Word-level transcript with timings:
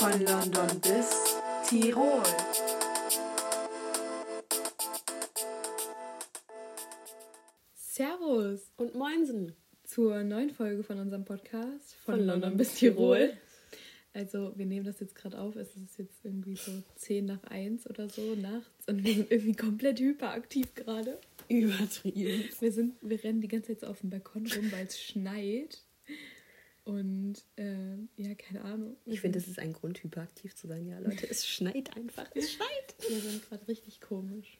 Von 0.00 0.12
London 0.24 0.80
bis 0.80 1.36
Tirol. 1.68 2.22
Servus 7.74 8.70
Und 8.76 8.94
Moinsen. 8.94 9.54
zur 9.84 10.22
neuen 10.22 10.50
Folge 10.50 10.82
von 10.84 10.98
unserem 10.98 11.24
Podcast 11.24 11.94
von, 11.96 12.14
Von 12.14 12.24
London, 12.26 12.40
London 12.40 12.56
bis 12.58 12.74
Tirol. 12.74 13.18
Tirol. 13.18 13.36
Also 14.12 14.52
wir 14.56 14.66
nehmen 14.66 14.84
das 14.86 14.98
jetzt 15.00 15.14
gerade 15.14 15.38
auf, 15.38 15.54
es 15.54 15.76
ist 15.76 15.98
jetzt 15.98 16.24
irgendwie 16.24 16.56
so 16.56 16.72
10 16.96 17.26
nach 17.26 17.44
1 17.44 17.88
oder 17.88 18.08
so 18.08 18.34
nachts 18.34 18.88
und 18.88 19.04
wir 19.04 19.14
sind 19.14 19.30
irgendwie 19.30 19.54
komplett 19.54 20.00
hyperaktiv 20.00 20.74
gerade. 20.74 21.18
Übertrieben. 21.48 22.44
Wir, 22.58 22.72
sind, 22.72 22.94
wir 23.02 23.22
rennen 23.22 23.40
die 23.40 23.48
ganze 23.48 23.68
Zeit 23.68 23.80
so 23.80 23.86
auf 23.86 24.00
dem 24.00 24.10
Balkon 24.10 24.46
rum, 24.46 24.72
weil 24.72 24.86
es 24.86 25.00
schneit. 25.00 25.84
Und 26.90 27.34
äh, 27.56 27.96
ja, 28.16 28.34
keine 28.34 28.62
Ahnung. 28.64 28.96
Ich 29.06 29.20
finde, 29.20 29.38
das 29.38 29.46
ist 29.48 29.58
ein 29.58 29.72
Grund, 29.72 30.02
hyperaktiv 30.02 30.54
zu 30.56 30.66
sein. 30.66 30.86
Ja, 30.86 30.98
Leute, 30.98 31.28
es 31.30 31.46
schneit 31.46 31.96
einfach. 31.96 32.28
Es 32.34 32.52
schneit. 32.52 32.68
Wir 33.08 33.20
sind 33.20 33.48
gerade 33.48 33.68
richtig 33.68 34.00
komisch. 34.00 34.58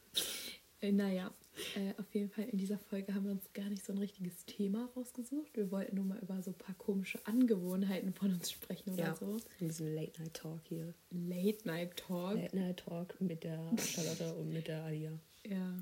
Äh, 0.80 0.93
naja, 0.93 1.34
äh, 1.77 1.93
auf 2.01 2.15
jeden 2.15 2.30
Fall 2.30 2.45
in 2.48 2.56
dieser 2.59 2.79
Folge 2.79 3.12
haben 3.15 3.25
wir 3.25 3.33
uns 3.33 3.53
gar 3.53 3.69
nicht 3.69 3.84
so 3.84 3.93
ein 3.93 3.98
richtiges 3.98 4.47
Thema 4.47 4.89
rausgesucht. 4.97 5.55
Wir 5.56 5.70
wollten 5.70 5.97
nur 5.97 6.05
mal 6.06 6.19
über 6.20 6.41
so 6.41 6.53
ein 6.53 6.55
paar 6.59 6.75
komische 6.77 7.19
Angewohnheiten 7.27 8.15
von 8.15 8.33
uns 8.33 8.51
sprechen 8.51 8.92
oder 8.95 9.03
Ja, 9.05 9.15
so. 9.17 9.37
ein 9.61 9.67
bisschen 9.67 9.95
Late-Night-Talk 9.95 10.61
hier. 10.69 10.95
Late 11.11 11.67
Night 11.69 11.97
Talk. 11.97 12.37
Late-Night-Talk 12.37 13.20
mit 13.20 13.45
der 13.45 13.61
Charlotte 13.78 14.34
und 14.37 14.53
mit 14.55 14.69
der 14.69 14.84
Alia. 14.84 15.19
Ja, 15.47 15.77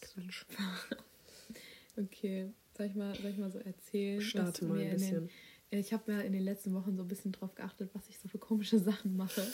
Quatsch. 0.00 0.44
okay. 1.96 2.50
Soll 2.76 2.86
ich 2.86 2.94
mal, 2.94 3.14
soll 3.20 3.30
ich 3.30 3.38
mal 3.38 3.50
so 3.50 3.58
erzählen? 3.60 4.20
Starte 4.20 4.64
mal 4.66 4.78
ein 4.78 4.84
in 4.84 4.88
den- 4.90 4.98
bisschen. 4.98 5.30
Ich 5.78 5.92
habe 5.92 6.12
mir 6.12 6.24
in 6.24 6.32
den 6.32 6.42
letzten 6.42 6.74
Wochen 6.74 6.96
so 6.96 7.02
ein 7.02 7.08
bisschen 7.08 7.32
drauf 7.32 7.54
geachtet, 7.54 7.90
was 7.94 8.08
ich 8.08 8.18
so 8.18 8.28
für 8.28 8.38
komische 8.38 8.78
Sachen 8.78 9.16
mache. 9.16 9.46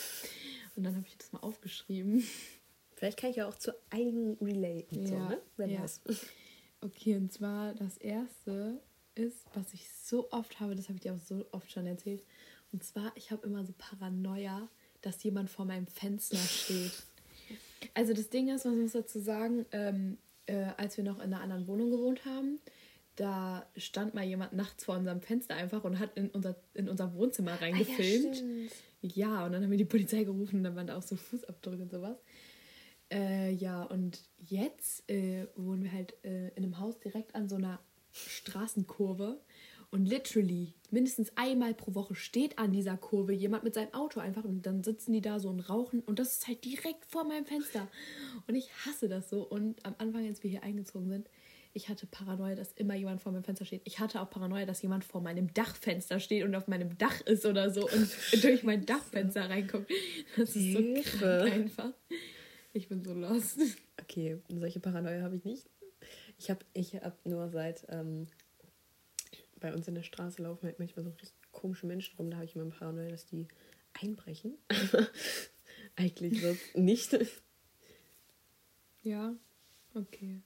Und 0.77 0.85
dann 0.85 0.97
habe 0.97 1.07
ich 1.07 1.17
das 1.17 1.33
mal 1.33 1.41
aufgeschrieben. 1.41 2.25
Vielleicht 2.95 3.19
kann 3.19 3.31
ich 3.31 3.37
ja 3.37 3.49
auch 3.49 3.57
zu 3.57 3.73
einigen 3.91 4.37
relaten. 4.41 5.07
So, 5.07 5.15
Ja, 5.15 5.29
ne? 5.31 5.43
Wer 5.57 5.67
ja. 5.69 5.83
weiß. 5.83 6.01
Okay, 6.83 7.17
und 7.17 7.33
zwar 7.33 7.75
das 7.75 7.97
erste 7.99 8.81
ist, 9.15 9.47
was 9.55 9.75
ich 9.75 9.89
so 9.91 10.31
oft 10.31 10.61
habe, 10.61 10.75
das 10.75 10.89
habe 10.89 10.97
ich 10.97 11.03
dir 11.03 11.15
auch 11.15 11.19
so 11.19 11.45
oft 11.53 11.71
schon 11.71 11.87
erzählt. 11.87 12.23
Und 12.73 12.85
zwar, 12.85 13.13
ich 13.17 13.31
habe 13.31 13.47
immer 13.47 13.65
so 13.65 13.75
Paranoia, 13.77 14.69
dass 15.03 15.23
jemand 15.23 15.51
vor 15.51 15.65
meinem 15.65 15.87
Fenster 15.87 16.37
steht. 16.37 16.93
Also 17.95 18.13
das 18.13 18.29
Ding 18.29 18.49
ist, 18.49 18.65
man 18.65 18.81
muss 18.81 18.93
dazu 18.93 19.19
sagen, 19.19 19.67
ähm, 19.73 20.19
äh, 20.47 20.67
als 20.77 20.97
wir 20.97 21.05
noch 21.05 21.19
in 21.19 21.33
einer 21.33 21.41
anderen 21.41 21.67
Wohnung 21.67 21.91
gewohnt 21.91 22.25
haben, 22.25 22.61
da 23.21 23.67
stand 23.77 24.15
mal 24.15 24.25
jemand 24.25 24.55
nachts 24.55 24.85
vor 24.85 24.97
unserem 24.97 25.21
Fenster 25.21 25.55
einfach 25.55 25.85
und 25.85 25.99
hat 25.99 26.17
in 26.17 26.31
unser, 26.31 26.57
in 26.73 26.89
unser 26.89 27.15
Wohnzimmer 27.15 27.61
reingefilmt. 27.61 28.43
Ja, 29.03 29.45
und 29.45 29.53
dann 29.53 29.63
haben 29.63 29.71
wir 29.71 29.77
die 29.77 29.85
Polizei 29.85 30.25
gerufen 30.25 30.57
und 30.57 30.65
dann 30.65 30.75
waren 30.75 30.87
da 30.87 30.97
auch 30.97 31.03
so 31.03 31.17
Fußabdrücke 31.17 31.83
und 31.83 31.91
sowas. 31.91 32.17
Äh, 33.13 33.53
ja, 33.53 33.83
und 33.83 34.23
jetzt 34.39 35.09
äh, 35.11 35.47
wohnen 35.55 35.85
wir 35.85 35.93
halt 35.93 36.15
äh, 36.25 36.49
in 36.49 36.65
einem 36.65 36.79
Haus 36.79 36.99
direkt 36.99 37.35
an 37.35 37.47
so 37.47 37.57
einer 37.57 37.79
Straßenkurve. 38.13 39.39
Und 39.91 40.07
literally, 40.07 40.73
mindestens 40.91 41.37
einmal 41.37 41.75
pro 41.75 41.95
Woche 41.95 42.15
steht 42.15 42.59
an 42.59 42.73
dieser 42.73 42.97
Kurve 42.97 43.35
jemand 43.35 43.65
mit 43.65 43.75
seinem 43.75 43.93
Auto 43.93 44.21
einfach 44.21 44.45
und 44.45 44.65
dann 44.65 44.83
sitzen 44.83 45.13
die 45.13 45.21
da 45.21 45.41
so 45.41 45.51
und 45.51 45.61
rauchen 45.61 46.01
und 46.01 46.21
das 46.21 46.35
ist 46.35 46.47
halt 46.47 46.65
direkt 46.65 47.05
vor 47.05 47.25
meinem 47.25 47.45
Fenster. 47.45 47.89
Und 48.47 48.55
ich 48.55 48.71
hasse 48.87 49.09
das 49.09 49.29
so. 49.29 49.43
Und 49.43 49.85
am 49.85 49.97
Anfang, 49.99 50.27
als 50.27 50.43
wir 50.43 50.51
hier 50.51 50.63
eingezogen 50.63 51.09
sind, 51.09 51.29
ich 51.73 51.89
hatte 51.89 52.07
Paranoia, 52.07 52.55
dass 52.55 52.73
immer 52.73 52.95
jemand 52.95 53.21
vor 53.21 53.33
meinem 53.33 53.45
Fenster 53.45 53.65
steht. 53.65 53.83
Ich 53.85 54.01
hatte 54.01 54.21
auch 54.21 54.29
Paranoia, 54.29 54.67
dass 54.67 54.83
jemand 54.83 55.05
vor 55.05 55.21
meinem 55.21 55.53
Dachfenster 55.55 56.19
steht 56.19 56.45
und 56.45 56.55
auf 56.55 56.67
meinem 56.67 56.99
Dach 56.99 57.21
ist 57.23 57.47
oder 57.47 57.71
so 57.71 57.89
und 57.89 58.11
durch 58.43 58.63
mein 58.65 58.87
Dachfenster 58.87 59.49
reinkommt. 59.49 59.89
Das 60.37 60.57
ist 60.57 60.73
so 60.73 61.19
krank 61.19 61.53
einfach. 61.53 61.93
Ich 62.73 62.89
bin 62.89 63.05
so 63.05 63.15
lost. 63.15 63.59
Okay, 64.01 64.39
solche 64.49 64.81
Paranoia 64.81 65.23
habe 65.23 65.37
ich 65.37 65.45
nicht. 65.45 65.69
Ich 66.39 66.51
habe 66.51 66.65
ich 66.73 66.95
hab 66.95 67.25
nur 67.25 67.49
seit 67.51 67.87
ähm, 67.89 68.27
bei 69.61 69.73
uns 69.73 69.87
in 69.87 69.95
der 69.95 70.03
Straße 70.03 70.43
laufen 70.43 70.67
halt 70.67 70.79
manchmal 70.79 71.05
so 71.05 71.11
richtig 71.11 71.39
komische 71.53 71.87
Menschen 71.87 72.17
rum. 72.17 72.31
Da 72.31 72.39
habe 72.39 72.47
ich 72.47 72.57
immer 72.57 72.71
Paranoia, 72.71 73.11
dass 73.11 73.27
die 73.27 73.47
einbrechen. 74.01 74.57
Eigentlich 75.97 76.41
sonst 76.41 76.77
nicht. 76.77 77.19
Ja, 79.03 79.35
okay. 79.95 80.41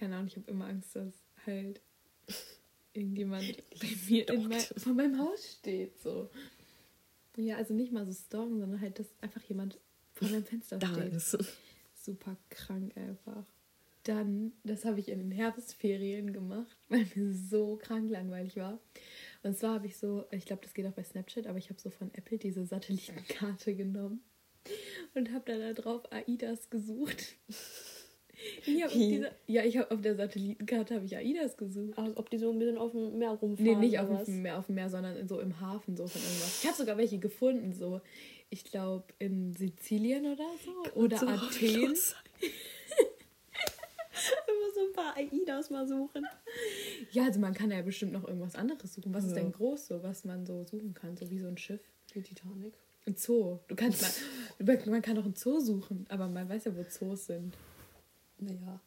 Keine 0.00 0.16
Ahnung, 0.16 0.28
ich 0.28 0.36
habe 0.36 0.50
immer 0.50 0.64
Angst, 0.64 0.96
dass 0.96 1.12
halt 1.44 1.82
irgendjemand 2.94 3.54
bei 3.78 3.88
mir 4.08 4.26
in 4.30 4.48
mein, 4.48 4.60
vor 4.60 4.94
meinem 4.94 5.18
Haus 5.18 5.58
steht. 5.58 6.00
So. 6.00 6.30
Ja, 7.36 7.56
also 7.56 7.74
nicht 7.74 7.92
mal 7.92 8.06
so 8.06 8.12
stalken, 8.12 8.58
sondern 8.58 8.80
halt, 8.80 8.98
dass 8.98 9.08
einfach 9.20 9.42
jemand 9.42 9.78
vor 10.14 10.28
meinem 10.28 10.44
Fenster 10.44 10.78
Da 10.78 10.94
steht. 10.94 11.12
ist. 11.12 11.38
Super 11.94 12.38
krank 12.48 12.96
einfach. 12.96 13.44
Dann, 14.04 14.52
das 14.64 14.86
habe 14.86 15.00
ich 15.00 15.10
in 15.10 15.18
den 15.18 15.32
Herbstferien 15.32 16.32
gemacht, 16.32 16.78
weil 16.88 17.06
mir 17.14 17.34
so 17.34 17.76
krank 17.76 18.10
langweilig 18.10 18.56
war. 18.56 18.80
Und 19.42 19.58
zwar 19.58 19.74
habe 19.74 19.86
ich 19.86 19.98
so, 19.98 20.24
ich 20.30 20.46
glaube, 20.46 20.62
das 20.62 20.72
geht 20.72 20.86
auch 20.86 20.92
bei 20.92 21.04
Snapchat, 21.04 21.46
aber 21.46 21.58
ich 21.58 21.68
habe 21.68 21.78
so 21.78 21.90
von 21.90 22.10
Apple 22.14 22.38
diese 22.38 22.64
Satellitenkarte 22.64 23.74
genommen 23.76 24.22
und 25.12 25.30
habe 25.32 25.44
dann 25.44 25.60
da 25.60 25.74
drauf 25.74 26.10
AIDAS 26.10 26.70
gesucht. 26.70 27.34
Ich 28.64 28.92
dieser, 28.92 29.30
ja, 29.46 29.64
ich 29.64 29.76
habe 29.76 29.90
auf 29.90 30.00
der 30.00 30.16
Satellitenkarte 30.16 30.94
habe 30.94 31.04
ich 31.04 31.16
AIDAS 31.16 31.56
gesucht. 31.56 31.98
Als 31.98 32.16
ob 32.16 32.30
die 32.30 32.38
so 32.38 32.50
ein 32.50 32.58
bisschen 32.58 32.78
auf 32.78 32.92
dem 32.92 33.18
Meer 33.18 33.30
rumfahren. 33.32 33.64
Nee, 33.64 33.86
nicht 33.86 33.98
oder 33.98 34.10
auf 34.10 34.24
dem, 34.24 34.42
Meer, 34.42 34.58
auf 34.58 34.66
dem 34.66 34.74
Meer, 34.76 34.88
sondern 34.88 35.26
so 35.28 35.40
im 35.40 35.60
Hafen 35.60 35.96
so 35.96 36.06
von 36.06 36.20
irgendwas. 36.20 36.60
Ich 36.62 36.66
habe 36.68 36.76
sogar 36.76 36.96
welche 36.96 37.18
gefunden, 37.18 37.72
so 37.72 38.00
ich 38.48 38.64
glaube 38.64 39.04
in 39.18 39.54
Sizilien 39.54 40.26
oder 40.26 40.46
so 40.64 40.72
oder 40.98 41.16
So 41.18 41.26
Athen. 41.26 41.94
Immer 44.46 44.70
so 44.74 44.80
ein 44.86 44.92
paar 44.92 45.16
AIDAs 45.16 45.70
mal 45.70 45.86
suchen. 45.88 46.26
Ja, 47.12 47.24
also 47.24 47.40
man 47.40 47.54
kann 47.54 47.70
ja 47.70 47.80
bestimmt 47.82 48.12
noch 48.12 48.26
irgendwas 48.26 48.54
anderes 48.54 48.92
suchen. 48.94 49.14
Was 49.14 49.24
ist 49.24 49.36
Ja. 49.36 49.42
denn 49.42 49.52
groß 49.52 49.86
so, 49.86 50.02
was 50.02 50.24
man 50.24 50.44
so 50.46 50.64
suchen 50.64 50.92
kann, 50.94 51.16
so 51.16 51.30
wie 51.30 51.38
so 51.38 51.46
ein 51.46 51.56
Schiff? 51.56 51.80
Die 52.14 52.22
Titanic. 52.22 52.74
Ein 53.06 53.16
Zoo. 53.16 53.58
Du 53.68 53.74
kannst 53.76 54.02
mal, 54.02 54.76
man 54.86 55.00
kann 55.02 55.16
doch 55.16 55.24
ein 55.24 55.34
Zoo 55.34 55.58
suchen, 55.60 56.06
aber 56.10 56.28
man 56.28 56.48
weiß 56.48 56.64
ja, 56.66 56.76
wo 56.76 56.82
Zoos 56.84 57.26
sind. 57.26 57.54
Naja. 58.40 58.80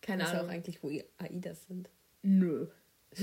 Keine 0.00 0.22
Weiß 0.22 0.30
ja 0.30 0.34
auch 0.36 0.40
Ahnung. 0.40 0.50
eigentlich, 0.54 0.82
wo 0.82 0.90
AIDAs 1.18 1.66
sind. 1.66 1.90
Nö. 2.22 2.66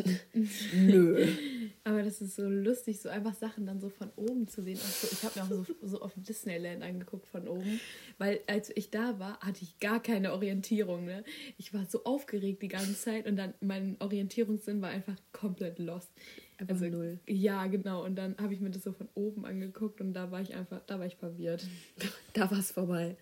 Nö. 0.73 1.27
Aber 1.85 2.03
das 2.03 2.21
ist 2.21 2.35
so 2.35 2.43
lustig, 2.43 2.99
so 2.99 3.07
einfach 3.07 3.33
Sachen 3.33 3.65
dann 3.65 3.79
so 3.79 3.89
von 3.89 4.11
oben 4.17 4.47
zu 4.47 4.61
sehen. 4.61 4.75
So, 4.75 5.07
ich 5.09 5.23
habe 5.23 5.39
mir 5.39 5.45
auch 5.45 5.65
so, 5.65 5.75
so 5.81 6.01
auf 6.01 6.13
Disneyland 6.17 6.83
angeguckt 6.83 7.25
von 7.25 7.47
oben, 7.47 7.79
weil 8.17 8.41
als 8.47 8.69
ich 8.75 8.91
da 8.91 9.17
war, 9.19 9.39
hatte 9.39 9.63
ich 9.63 9.79
gar 9.79 10.01
keine 10.01 10.33
Orientierung. 10.33 11.05
Ne? 11.05 11.23
Ich 11.57 11.73
war 11.73 11.85
so 11.85 12.03
aufgeregt 12.03 12.61
die 12.61 12.67
ganze 12.67 12.95
Zeit 12.95 13.25
und 13.27 13.37
dann 13.37 13.53
mein 13.61 13.95
Orientierungssinn 13.99 14.81
war 14.81 14.89
einfach 14.89 15.15
komplett 15.31 15.79
lost. 15.79 16.11
Einfach 16.57 16.79
null. 16.81 17.19
Ja, 17.27 17.67
genau. 17.67 18.03
Und 18.03 18.15
dann 18.15 18.35
habe 18.39 18.53
ich 18.53 18.59
mir 18.59 18.71
das 18.71 18.83
so 18.83 18.91
von 18.91 19.07
oben 19.13 19.45
angeguckt 19.45 20.01
und 20.01 20.13
da 20.13 20.31
war 20.31 20.41
ich 20.41 20.53
einfach, 20.55 20.81
da 20.87 20.99
war 20.99 21.05
ich 21.05 21.15
verwirrt. 21.15 21.65
Da 22.33 22.51
war 22.51 22.59
es 22.59 22.71
vorbei. 22.71 23.17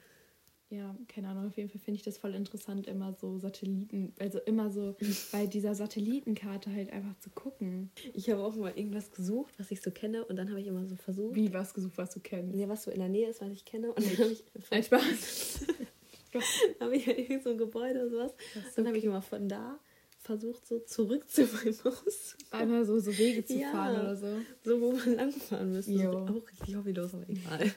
Ja, 0.70 0.96
keine 1.08 1.28
Ahnung, 1.30 1.46
auf 1.48 1.58
jeden 1.58 1.70
Fall 1.70 1.80
finde 1.80 1.98
ich 1.98 2.04
das 2.04 2.18
voll 2.18 2.34
interessant, 2.34 2.88
immer 2.88 3.14
so 3.14 3.38
Satelliten, 3.38 4.14
also 4.20 4.40
immer 4.40 4.72
so 4.72 4.96
bei 5.32 5.46
dieser 5.46 5.76
Satellitenkarte 5.76 6.72
halt 6.74 6.92
einfach 6.92 7.18
zu 7.20 7.30
gucken. 7.30 7.92
Ich 8.14 8.30
habe 8.32 8.44
auch 8.44 8.56
mal 8.56 8.74
irgendwas 8.76 9.12
gesucht, 9.12 9.54
was 9.60 9.70
ich 9.72 9.82
so 9.82 9.92
kenne. 9.92 10.26
Und 10.26 10.38
dann 10.38 10.50
habe 10.50 10.60
ich 10.60 10.68
immer 10.68 10.86
so 10.88 10.96
versucht, 10.96 11.36
Wie 11.36 11.54
was 11.54 11.74
gesucht, 11.76 11.98
was 11.98 12.10
du 12.12 12.20
kennst. 12.20 12.58
ja, 12.58 12.68
was 12.68 12.84
so 12.84 12.92
in 12.92 13.00
der 13.00 13.10
Nähe 13.10 13.30
ist, 13.30 13.42
was 13.42 13.52
ich 13.52 13.64
kenne. 13.64 13.90
Und 13.94 14.00
dann 14.06 14.18
habe 14.18 14.32
ich, 14.32 14.44
Ein 14.72 14.84
Spaß. 14.84 15.66
habe 16.80 16.96
ich 16.98 17.08
irgendwie 17.08 17.40
so 17.42 17.52
ein 17.52 17.58
Gebäude 17.58 18.00
oder 18.02 18.10
sowas. 18.10 18.32
so 18.54 18.60
Dann 18.78 18.88
habe 18.88 18.98
ich 18.98 19.04
immer 19.06 19.22
von 19.22 19.48
da 19.48 19.80
versucht, 20.18 20.66
so 20.66 20.80
zurück 20.80 21.30
zu 21.30 21.44
meinem 21.44 21.76
Haus. 21.84 22.36
Einmal 22.50 22.84
so, 22.86 23.00
so 23.00 23.16
Wege 23.18 23.46
zu 23.46 23.60
Ja. 23.60 23.70
fahren 23.72 23.92
oder 24.02 24.16
so. 24.16 24.42
So, 24.64 24.82
wo 24.82 24.92
man 24.94 25.16
langfahren 25.16 25.72
müsste. 25.72 25.94
So, 25.94 26.18
auch 26.18 26.50
richtig 26.52 26.76
hobbylos, 26.76 27.14
aber 27.14 27.30
egal. 27.30 27.72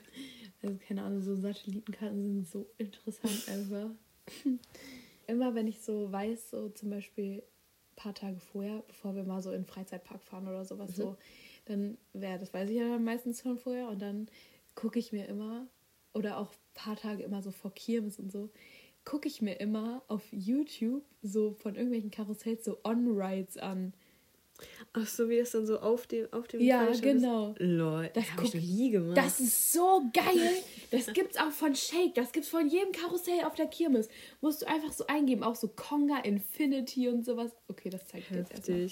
Also 0.63 0.77
keine 0.87 1.03
Ahnung, 1.03 1.23
so 1.23 1.37
Satellitenkarten 1.37 2.23
sind 2.23 2.49
so 2.49 2.67
interessant 2.79 3.49
einfach. 3.49 3.91
Immer 5.27 5.55
wenn 5.55 5.67
ich 5.67 5.81
so 5.81 6.11
weiß, 6.11 6.51
so 6.51 6.69
zum 6.71 6.91
Beispiel 6.91 7.43
ein 7.43 7.97
paar 7.97 8.15
Tage 8.15 8.41
vorher, 8.41 8.83
bevor 8.89 9.15
wir 9.15 9.25
mal 9.25 9.43
so 9.43 9.51
in 9.51 9.63
den 9.63 9.67
Freizeitpark 9.67 10.23
fahren 10.23 10.49
oder 10.49 10.65
sowas 10.65 10.97
so, 10.97 11.17
dann 11.67 11.99
wäre, 12.13 12.39
das 12.39 12.53
weiß 12.53 12.71
ich 12.71 12.77
ja 12.77 12.89
dann 12.89 13.05
meistens 13.05 13.43
schon 13.43 13.59
vorher 13.59 13.89
und 13.89 14.01
dann 14.01 14.29
gucke 14.75 14.99
ich 14.99 15.13
mir 15.13 15.27
immer, 15.27 15.67
oder 16.15 16.39
auch 16.39 16.51
ein 16.51 16.75
paar 16.75 16.97
Tage 16.97 17.23
immer 17.23 17.43
so 17.43 17.51
vor 17.51 17.73
Kirmes 17.73 18.19
und 18.19 18.33
so, 18.33 18.51
gucke 19.05 19.29
ich 19.29 19.43
mir 19.43 19.55
immer 19.55 20.03
auf 20.09 20.23
YouTube 20.33 21.05
so 21.23 21.53
von 21.53 21.75
irgendwelchen 21.75 22.11
Karussells 22.11 22.65
so 22.65 22.79
On-Rides 22.85 23.57
an. 23.57 23.95
Ach 24.93 25.07
so, 25.07 25.29
wie 25.29 25.39
das 25.39 25.51
dann 25.53 25.67
so 25.67 25.79
auf 25.79 26.07
dem, 26.07 26.33
auf 26.33 26.49
dem 26.49 26.61
Ja, 26.61 26.85
ist. 26.87 27.03
genau. 27.03 27.55
Lol, 27.59 28.11
Das 28.15 28.33
habe 28.33 28.45
ich 28.45 28.55
noch 28.55 28.61
nie 28.63 28.91
gemacht. 28.91 29.17
Das 29.17 29.39
ist 29.41 29.73
so 29.73 30.03
geil. 30.13 30.53
Das 30.91 31.07
gibt's 31.13 31.37
auch 31.37 31.51
von 31.51 31.75
Shake. 31.75 32.15
Das 32.15 32.33
gibt's 32.33 32.49
von 32.49 32.69
jedem 32.69 32.93
Karussell 32.93 33.45
auf 33.45 33.55
der 33.55 33.67
Kirmes. 33.67 34.09
Musst 34.41 34.63
du 34.63 34.67
einfach 34.69 34.93
so 34.93 35.07
eingeben. 35.07 35.43
Auch 35.43 35.55
so 35.57 35.69
Konga, 35.69 36.19
Infinity 36.21 37.09
und 37.09 37.25
sowas. 37.25 37.53
Okay, 37.69 37.91
das 37.91 38.07
zeigt 38.07 38.31
dir 38.31 38.39
jetzt 38.39 38.53
erstmal. 38.53 38.89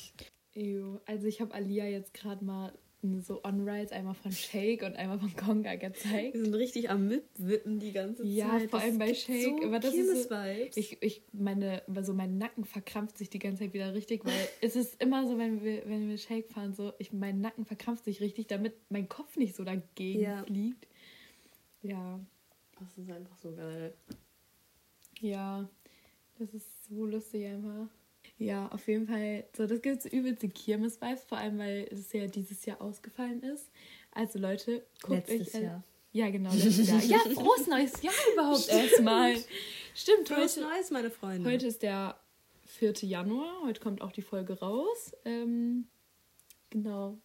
Ew. 0.54 0.98
Also 1.06 1.26
ich 1.26 1.40
habe 1.40 1.52
Alia 1.54 1.86
jetzt 1.86 2.14
gerade 2.14 2.44
mal 2.44 2.72
so 3.20 3.42
On-Rides, 3.44 3.92
einmal 3.92 4.14
von 4.14 4.30
Shake 4.32 4.82
und 4.82 4.96
einmal 4.96 5.18
von 5.18 5.34
Konga 5.36 5.74
gezeigt. 5.76 6.34
Wir 6.34 6.44
sind 6.44 6.54
richtig 6.54 6.90
am 6.90 7.08
Mitwippen 7.08 7.78
die 7.78 7.92
ganze 7.92 8.22
Zeit. 8.22 8.32
Ja, 8.32 8.58
vor 8.58 8.68
Das 8.68 8.82
allem 8.82 8.98
bei 8.98 9.14
Shake. 9.14 9.60
So 9.60 9.66
aber 9.66 9.78
das 9.80 9.94
ist 9.94 10.28
so, 10.28 10.34
ich, 10.76 11.02
ich 11.02 11.22
meine, 11.32 11.82
so 12.02 12.14
mein 12.14 12.38
Nacken 12.38 12.64
verkrampft 12.64 13.18
sich 13.18 13.30
die 13.30 13.38
ganze 13.38 13.64
Zeit 13.64 13.72
wieder 13.74 13.94
richtig, 13.94 14.24
weil 14.24 14.34
es 14.60 14.76
ist 14.76 15.00
immer 15.02 15.26
so, 15.26 15.38
wenn 15.38 15.62
wir, 15.62 15.88
wenn 15.88 16.08
wir 16.08 16.18
Shake 16.18 16.48
fahren, 16.50 16.74
so, 16.74 16.92
ich, 16.98 17.12
mein 17.12 17.40
Nacken 17.40 17.64
verkrampft 17.64 18.04
sich 18.04 18.20
richtig, 18.20 18.46
damit 18.46 18.74
mein 18.90 19.08
Kopf 19.08 19.36
nicht 19.36 19.54
so 19.56 19.64
dagegen 19.64 20.20
Ja. 20.20 20.42
fliegt. 20.44 20.86
Ja, 21.82 22.20
Das 22.78 22.98
ist 22.98 23.10
einfach 23.10 23.36
so 23.38 23.54
geil. 23.54 23.94
ja, 25.20 25.68
das 26.38 26.52
ist 26.52 26.84
so 26.88 27.06
lustig 27.06 27.46
einfach. 27.46 27.88
Ja, 28.38 28.68
auf 28.68 28.86
jeden 28.86 29.06
Fall, 29.06 29.44
so, 29.56 29.66
das 29.66 29.80
gibt 29.80 30.02
so 30.02 30.08
übelste 30.10 30.48
Kirmes-Vibes, 30.48 31.24
vor 31.24 31.38
allem, 31.38 31.58
weil 31.58 31.88
es 31.90 32.12
ja 32.12 32.26
dieses 32.26 32.66
Jahr 32.66 32.82
ausgefallen 32.82 33.42
ist. 33.42 33.70
Also 34.12 34.38
Leute, 34.38 34.84
guckt 35.02 35.28
Letztes 35.28 35.54
euch... 35.54 35.62
Jahr. 35.62 35.82
Ja, 36.12 36.30
genau, 36.30 36.50
letztes 36.54 36.88
Jahr. 36.88 37.02
Ja, 37.02 37.18
frohes 37.18 37.66
neues 37.66 38.02
Jahr 38.02 38.14
überhaupt 38.32 38.68
erstmal. 38.68 39.36
Stimmt, 39.94 40.28
Frohes 40.28 40.56
heute, 40.56 40.66
Neues, 40.66 40.90
meine 40.90 41.10
Freunde. 41.10 41.50
Heute 41.50 41.66
ist 41.66 41.82
der 41.82 42.18
4. 42.64 42.92
Januar. 43.02 43.62
Heute 43.64 43.80
kommt 43.80 44.00
auch 44.00 44.12
die 44.12 44.22
Folge 44.22 44.58
raus. 44.58 45.12
Ähm, 45.24 45.86
genau. 46.70 47.18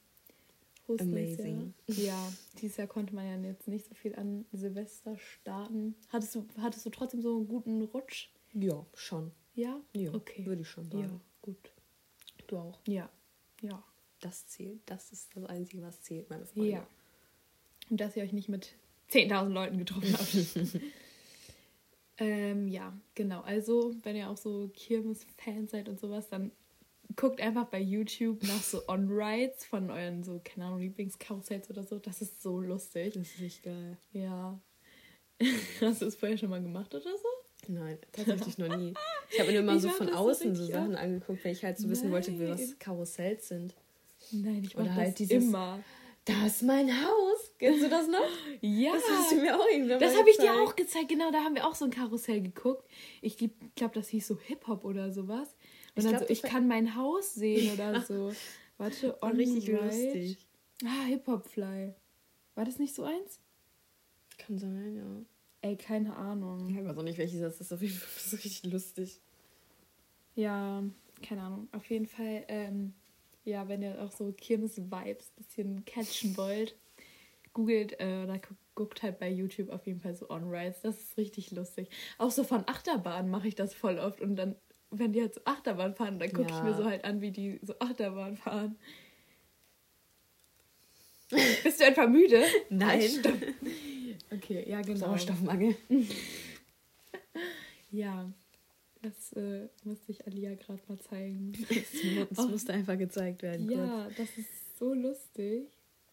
Frohes 0.86 1.06
neues 1.06 1.40
Amazing. 1.40 1.74
Jahr. 1.88 1.98
Ja, 1.98 2.34
dieses 2.62 2.78
Jahr 2.78 2.88
konnte 2.88 3.16
man 3.16 3.26
ja 3.26 3.50
jetzt 3.50 3.68
nicht 3.68 3.86
so 3.86 3.94
viel 3.96 4.16
an 4.16 4.46
Silvester 4.52 5.18
starten. 5.18 5.96
Hattest 6.10 6.36
du, 6.36 6.46
hattest 6.60 6.86
du 6.86 6.90
trotzdem 6.90 7.22
so 7.22 7.38
einen 7.38 7.48
guten 7.48 7.82
Rutsch? 7.82 8.30
Ja, 8.54 8.86
schon. 8.94 9.32
Ja? 9.54 9.80
Ja, 9.94 10.14
Okay. 10.14 10.46
würde 10.46 10.62
ich 10.62 10.68
schon 10.70 10.86
Ja, 10.92 11.00
sagen. 11.08 11.22
gut. 11.42 11.72
Du 12.48 12.58
auch. 12.58 12.80
Ja. 12.88 13.10
Ja. 13.62 13.84
Das 14.20 14.48
zählt. 14.48 14.80
Das 14.86 15.12
ist 15.12 15.36
das 15.36 15.46
Einzige, 15.46 15.82
was 15.82 16.02
zählt, 16.02 16.30
meine 16.30 16.46
Freunde. 16.46 16.70
Ja. 16.70 16.88
Und 17.90 18.00
dass 18.00 18.16
ihr 18.16 18.24
euch 18.24 18.34
nicht 18.34 18.50
mit 18.50 18.74
10.000 19.10 19.50
Leuten 19.50 19.78
getroffen 19.78 20.14
habt. 20.14 20.36
ähm, 22.18 22.68
ja, 22.68 22.94
genau. 23.16 23.42
Also, 23.42 23.96
wenn 24.04 24.16
ihr 24.16 24.30
auch 24.30 24.38
so 24.38 24.70
Kirmes-Fans 24.76 25.72
seid 25.72 25.90
und 25.90 26.00
sowas, 26.00 26.30
dann 26.30 26.52
guckt 27.16 27.42
einfach 27.42 27.66
bei 27.68 27.80
YouTube 27.82 28.42
nach 28.44 28.62
so 28.62 28.88
On-Rides 28.88 29.66
von 29.66 29.90
euren 29.90 30.24
so, 30.24 30.40
keine 30.44 30.66
Ahnung, 30.66 30.80
Lieblingskarussells 30.80 31.70
oder 31.70 31.84
so. 31.84 32.00
Das 32.00 32.22
ist 32.22 32.42
so 32.42 32.60
lustig. 32.62 33.16
Das 33.16 33.28
ist 33.28 33.42
echt 33.42 33.64
geil. 33.64 33.98
Ja. 34.14 34.60
Hast 35.82 36.02
du 36.02 36.06
es 36.06 36.16
vorher 36.16 36.38
schon 36.38 36.50
mal 36.52 36.62
gemacht 36.62 36.94
oder 36.94 37.18
so? 37.18 37.28
Nein, 37.68 37.98
tatsächlich 38.12 38.58
noch 38.58 38.76
nie. 38.76 38.94
Ich 39.30 39.40
habe 39.40 39.52
mir 39.52 39.60
immer 39.60 39.76
Ich 39.78 39.82
so 39.84 39.90
von 39.90 40.08
so 40.08 40.14
außen 40.14 40.56
so 40.56 40.66
Sachen 40.66 40.96
angeguckt, 40.96 41.44
wenn 41.44 41.52
ich 41.52 41.64
halt 41.64 41.78
so 41.78 41.90
wissen 41.90 42.12
wollte, 42.12 42.32
wie 42.40 42.50
was 42.50 42.60
Nein. 42.60 42.76
Karussells 42.80 43.48
sind. 43.48 43.76
Nein, 44.32 44.64
ich 44.66 44.76
Oder 44.76 44.86
das 44.86 44.96
halt 44.96 45.20
dieses- 45.20 45.44
immer. 45.44 45.80
Da 46.26 46.46
ist 46.46 46.62
mein 46.62 46.88
Haus. 46.88 47.52
Kennst 47.58 47.84
du 47.84 47.90
das 47.90 48.08
noch? 48.08 48.20
Ja. 48.62 48.94
Das 48.94 49.04
hast 49.10 49.32
du 49.32 49.36
mir 49.38 49.60
auch 49.60 49.66
irgendwann 49.68 50.00
Das 50.00 50.16
habe 50.16 50.30
ich 50.30 50.38
dir 50.38 50.54
auch 50.62 50.76
gezeigt, 50.76 51.10
genau, 51.10 51.32
da 51.32 51.40
haben 51.44 51.56
wir 51.56 51.66
auch 51.68 51.74
so 51.74 51.86
ein 51.86 51.90
Karussell 51.92 52.42
geguckt. 52.42 52.88
Ich 53.24 53.38
glaube, 53.76 53.96
das 53.96 54.08
hieß 54.10 54.28
so 54.28 54.38
Hip-Hop 54.40 54.86
oder 54.86 55.12
sowas. 55.12 55.48
Und 55.50 55.58
Ich 55.96 56.04
dann 56.04 56.12
glaub, 56.12 56.20
so, 56.22 56.28
das 56.28 56.30
ich 56.30 56.42
kann 56.44 56.68
mein 56.68 56.96
Haus 56.96 57.34
sehen 57.34 57.74
oder 57.74 58.02
so. 58.08 58.34
Warte, 58.78 59.18
War 59.20 59.32
on 59.32 59.36
richtig 59.36 59.68
right. 59.74 59.84
lustig. 59.84 60.48
Ah, 60.86 61.06
Hip-Hop-Fly. 61.08 61.94
War 62.54 62.66
das 62.66 62.78
nicht 62.78 62.94
so 62.94 63.04
eins? 63.04 63.40
Kann 64.38 64.60
sein, 64.60 64.96
ja. 64.96 65.26
Ey, 65.62 65.76
keine 65.78 66.16
Ahnung. 66.16 66.70
Ich 66.70 66.84
weiß 66.84 66.98
auch 66.98 67.04
nicht, 67.04 67.18
welches 67.20 67.40
das 67.42 67.62
ist. 67.62 67.72
Auf 67.72 67.82
jeden 67.82 67.94
Fall 67.94 68.10
so 68.18 68.36
richtig 68.38 68.72
lustig. 68.72 69.22
Ja, 70.36 70.84
keine 71.22 71.42
Ahnung. 71.44 71.68
Auf 71.72 71.86
jeden 71.90 72.08
Fall, 72.08 72.44
ähm, 72.48 72.94
ja, 73.44 73.68
wenn 73.68 73.82
ihr 73.82 74.02
auch 74.02 74.12
so 74.12 74.32
Kirmes-Vibes 74.32 75.32
ein 75.32 75.44
bisschen 75.44 75.86
catchen 75.86 76.36
wollt, 76.38 76.76
googelt 77.54 78.00
äh, 78.00 78.24
oder 78.24 78.40
gu- 78.40 78.56
guckt 78.76 79.04
halt 79.04 79.20
bei 79.20 79.30
YouTube 79.30 79.70
auf 79.70 79.86
jeden 79.86 80.00
Fall 80.00 80.16
so 80.16 80.30
On-Rides. 80.30 80.82
Das 80.82 81.00
ist 81.00 81.18
richtig 81.18 81.52
lustig. 81.52 81.90
Auch 82.18 82.32
so 82.32 82.44
von 82.44 82.64
Achterbahn 82.68 83.30
mache 83.30 83.48
ich 83.48 83.56
das 83.56 83.74
voll 83.74 84.00
oft. 84.00 84.22
Und 84.22 84.36
dann, 84.38 84.56
wenn 84.90 85.12
die 85.14 85.22
halt 85.22 85.36
so 85.36 85.42
Achterbahn 85.46 85.94
fahren, 85.94 86.18
dann 86.18 86.32
gucke 86.32 86.50
ich 86.50 86.56
Ja. 86.56 86.64
mir 86.64 86.76
so 86.76 86.86
halt 86.86 87.04
an, 87.04 87.22
wie 87.22 87.32
die 87.32 87.60
so 87.62 87.74
Achterbahn 87.80 88.38
fahren. 88.38 88.78
Bist 91.64 91.80
du 91.80 91.86
etwa 91.86 92.08
müde? 92.08 92.44
Nein. 92.70 93.02
Stopp. 93.10 93.38
Okay, 94.32 94.68
ja, 94.70 94.82
genau. 94.82 95.00
Sauerstoffmangel. 95.00 95.76
Ja, 97.92 98.32
das 99.02 99.34
äh, 99.34 99.68
musste 99.84 100.14
ich 100.14 100.26
Alia 100.26 100.56
gerade 100.56 100.82
mal 100.88 100.98
zeigen. 101.00 101.52
Das 102.30 102.40
Oh. 102.40 102.48
musste 102.48 102.72
einfach 102.74 102.98
gezeigt 102.98 103.42
werden. 103.42 103.68
kurz. 103.68 103.80
Ja, 103.80 104.10
das 104.16 104.38
ist 104.38 104.78
so 104.80 104.94
lustig. 104.94 105.68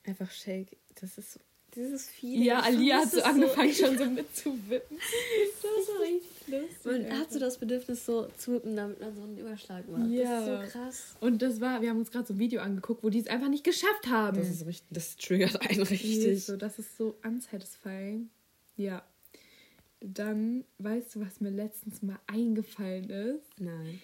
Einfach 0.05 0.29
Shake. 0.31 0.77
Das 1.01 1.17
ist 1.19 1.33
so. 1.35 1.41
Dieses 1.79 2.09
Feeling. 2.09 2.43
Ja, 2.43 2.59
Alia 2.61 2.97
hat 2.97 3.13
so 3.13 3.23
angefangen, 3.23 3.73
schon 3.73 3.97
so 3.97 4.05
mitzuwippen. 4.11 4.99
Das 4.99 5.79
ist 5.79 5.87
so 5.87 6.03
richtig 6.03 6.49
lustig. 6.49 7.09
Man 7.09 7.21
hat 7.21 7.33
so 7.33 7.39
das 7.39 7.57
Bedürfnis, 7.59 8.05
so 8.05 8.27
zu 8.37 8.55
wippen, 8.55 8.75
damit 8.75 8.99
man 8.99 9.15
so 9.15 9.23
einen 9.23 9.39
Überschlag 9.39 9.89
macht. 9.89 10.11
Ja. 10.11 10.25
Das 10.25 10.65
ist 10.67 10.73
so 10.73 10.79
krass. 10.79 11.17
Und 11.21 11.41
das 11.41 11.61
war, 11.61 11.81
wir 11.81 11.91
haben 11.91 11.99
uns 11.99 12.11
gerade 12.11 12.27
so 12.27 12.35
ein 12.35 12.41
Video 12.41 12.63
angeguckt, 12.63 13.05
wo 13.05 13.11
die 13.11 13.21
es 13.21 13.29
einfach 13.29 13.49
nicht 13.49 13.63
geschafft 13.63 14.09
haben. 14.09 14.39
Das 14.39 14.49
ist 14.49 14.67
richtig. 14.67 14.89
Das 14.91 15.17
triggert 15.17 15.63
einen 15.63 15.83
richtig. 15.83 16.45
So, 16.45 16.57
das 16.57 16.81
ist 16.81 16.97
so 16.97 17.15
unsatisfying. 17.23 18.29
Ja. 18.77 19.05
Dann, 20.01 20.65
weißt 20.79 21.15
du, 21.15 21.21
was 21.21 21.41
mir 21.41 21.51
letztens 21.51 22.03
mal 22.03 22.19
eingefallen 22.27 23.09
ist? 23.09 23.61
Nein. 23.61 24.01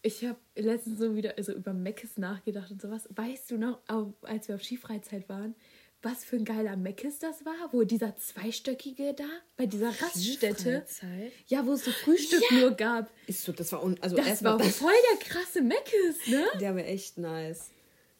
Ich 0.00 0.24
habe 0.24 0.38
letztens 0.56 0.98
so 0.98 1.14
wieder 1.14 1.34
also 1.36 1.52
über 1.52 1.74
Meckes 1.74 2.16
nachgedacht 2.16 2.70
und 2.70 2.80
sowas. 2.80 3.06
Weißt 3.14 3.50
du 3.50 3.58
noch, 3.58 3.80
als 4.22 4.48
wir 4.48 4.54
auf 4.54 4.64
Skifreizeit 4.64 5.28
waren, 5.28 5.54
was 6.02 6.24
für 6.24 6.36
ein 6.36 6.44
geiler 6.44 6.76
Meckes 6.76 7.18
das 7.18 7.44
war? 7.44 7.72
Wo 7.72 7.84
dieser 7.84 8.16
zweistöckige 8.16 9.14
da, 9.14 9.24
bei 9.56 9.66
dieser 9.66 9.88
Raststätte. 9.88 10.84
Ja, 11.46 11.64
wo 11.66 11.72
es 11.72 11.84
so 11.84 11.90
Frühstück 11.90 12.42
nur 12.52 12.72
gab. 12.72 13.10
Ist 13.26 13.44
so, 13.44 13.52
das 13.52 13.72
war 13.72 13.82
un 13.82 13.96
also 14.00 14.16
Das 14.16 14.42
war 14.42 14.58
das, 14.58 14.76
voll 14.76 14.92
der 15.12 15.26
krasse 15.28 15.62
Meckes, 15.62 16.26
ne? 16.28 16.44
der 16.60 16.74
war 16.74 16.84
echt 16.84 17.18
nice. 17.18 17.70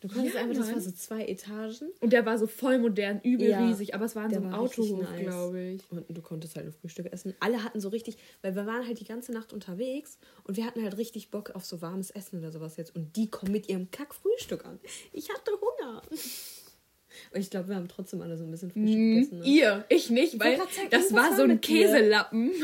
Du 0.00 0.08
konntest 0.08 0.34
Ja, 0.34 0.40
einfach, 0.43 0.56
das 0.56 0.73
war 0.73 0.81
so 0.81 0.90
zwei 0.90 1.25
Etagen 1.26 1.93
Und 2.00 2.12
der 2.12 2.26
war 2.26 2.37
so 2.37 2.49
voll 2.49 2.79
modern, 2.81 3.20
übel 3.23 3.49
Ja, 3.49 3.64
riesig, 3.64 3.94
aber 3.94 4.06
es 4.06 4.17
war 4.17 4.25
in 4.25 4.31
so 4.31 4.37
einem 4.38 4.52
Autohof, 4.52 5.00
nice. 5.00 5.20
glaube 5.20 5.62
ich. 5.62 5.82
und 5.93 6.05
du 6.08 6.20
konntest 6.20 6.56
halt 6.56 6.67
nur 6.67 6.75
Frühstück 6.75 7.12
essen. 7.12 7.34
Alle 7.38 7.62
hatten 7.62 7.79
so 7.81 7.88
richtig, 7.88 8.17
weil 8.43 8.56
wir 8.56 8.67
waren 8.67 8.84
halt 8.84 8.99
die 8.99 9.05
ganze 9.05 9.31
Nacht 9.31 9.52
unterwegs 9.52 10.19
und 10.43 10.56
wir 10.56 10.67
hatten 10.67 10.82
halt 10.82 10.96
richtig 10.96 11.31
Bock 11.31 11.50
auf 11.50 11.64
so 11.64 11.81
warmes 11.82 12.11
Essen 12.11 12.40
oder 12.40 12.50
sowas 12.50 12.76
jetzt 12.79 12.96
und 12.96 13.14
die 13.14 13.31
kommen 13.31 13.52
mit 13.52 13.69
ihrem 13.69 13.93
Kack-Frühstück 13.93 14.64
an. 14.64 14.81
Ich 15.12 15.31
hatte 15.31 15.53
Hunger. 15.53 16.03
Und 17.32 17.40
ich 17.40 17.50
glaube, 17.50 17.69
wir 17.69 17.76
haben 17.76 17.88
trotzdem 17.88 18.20
alle 18.22 18.36
so 18.36 18.44
ein 18.44 18.50
bisschen 18.50 18.70
Frühstück 18.70 18.96
gegessen. 18.96 19.38
Ne? 19.40 19.44
Ihr, 19.46 19.84
ich 19.88 20.10
nicht, 20.10 20.38
weil 20.40 20.56
sagen, 20.56 20.70
das 20.90 21.12
war 21.12 21.36
so 21.36 21.42
ein. 21.42 21.60
Käselappen. 21.60 22.50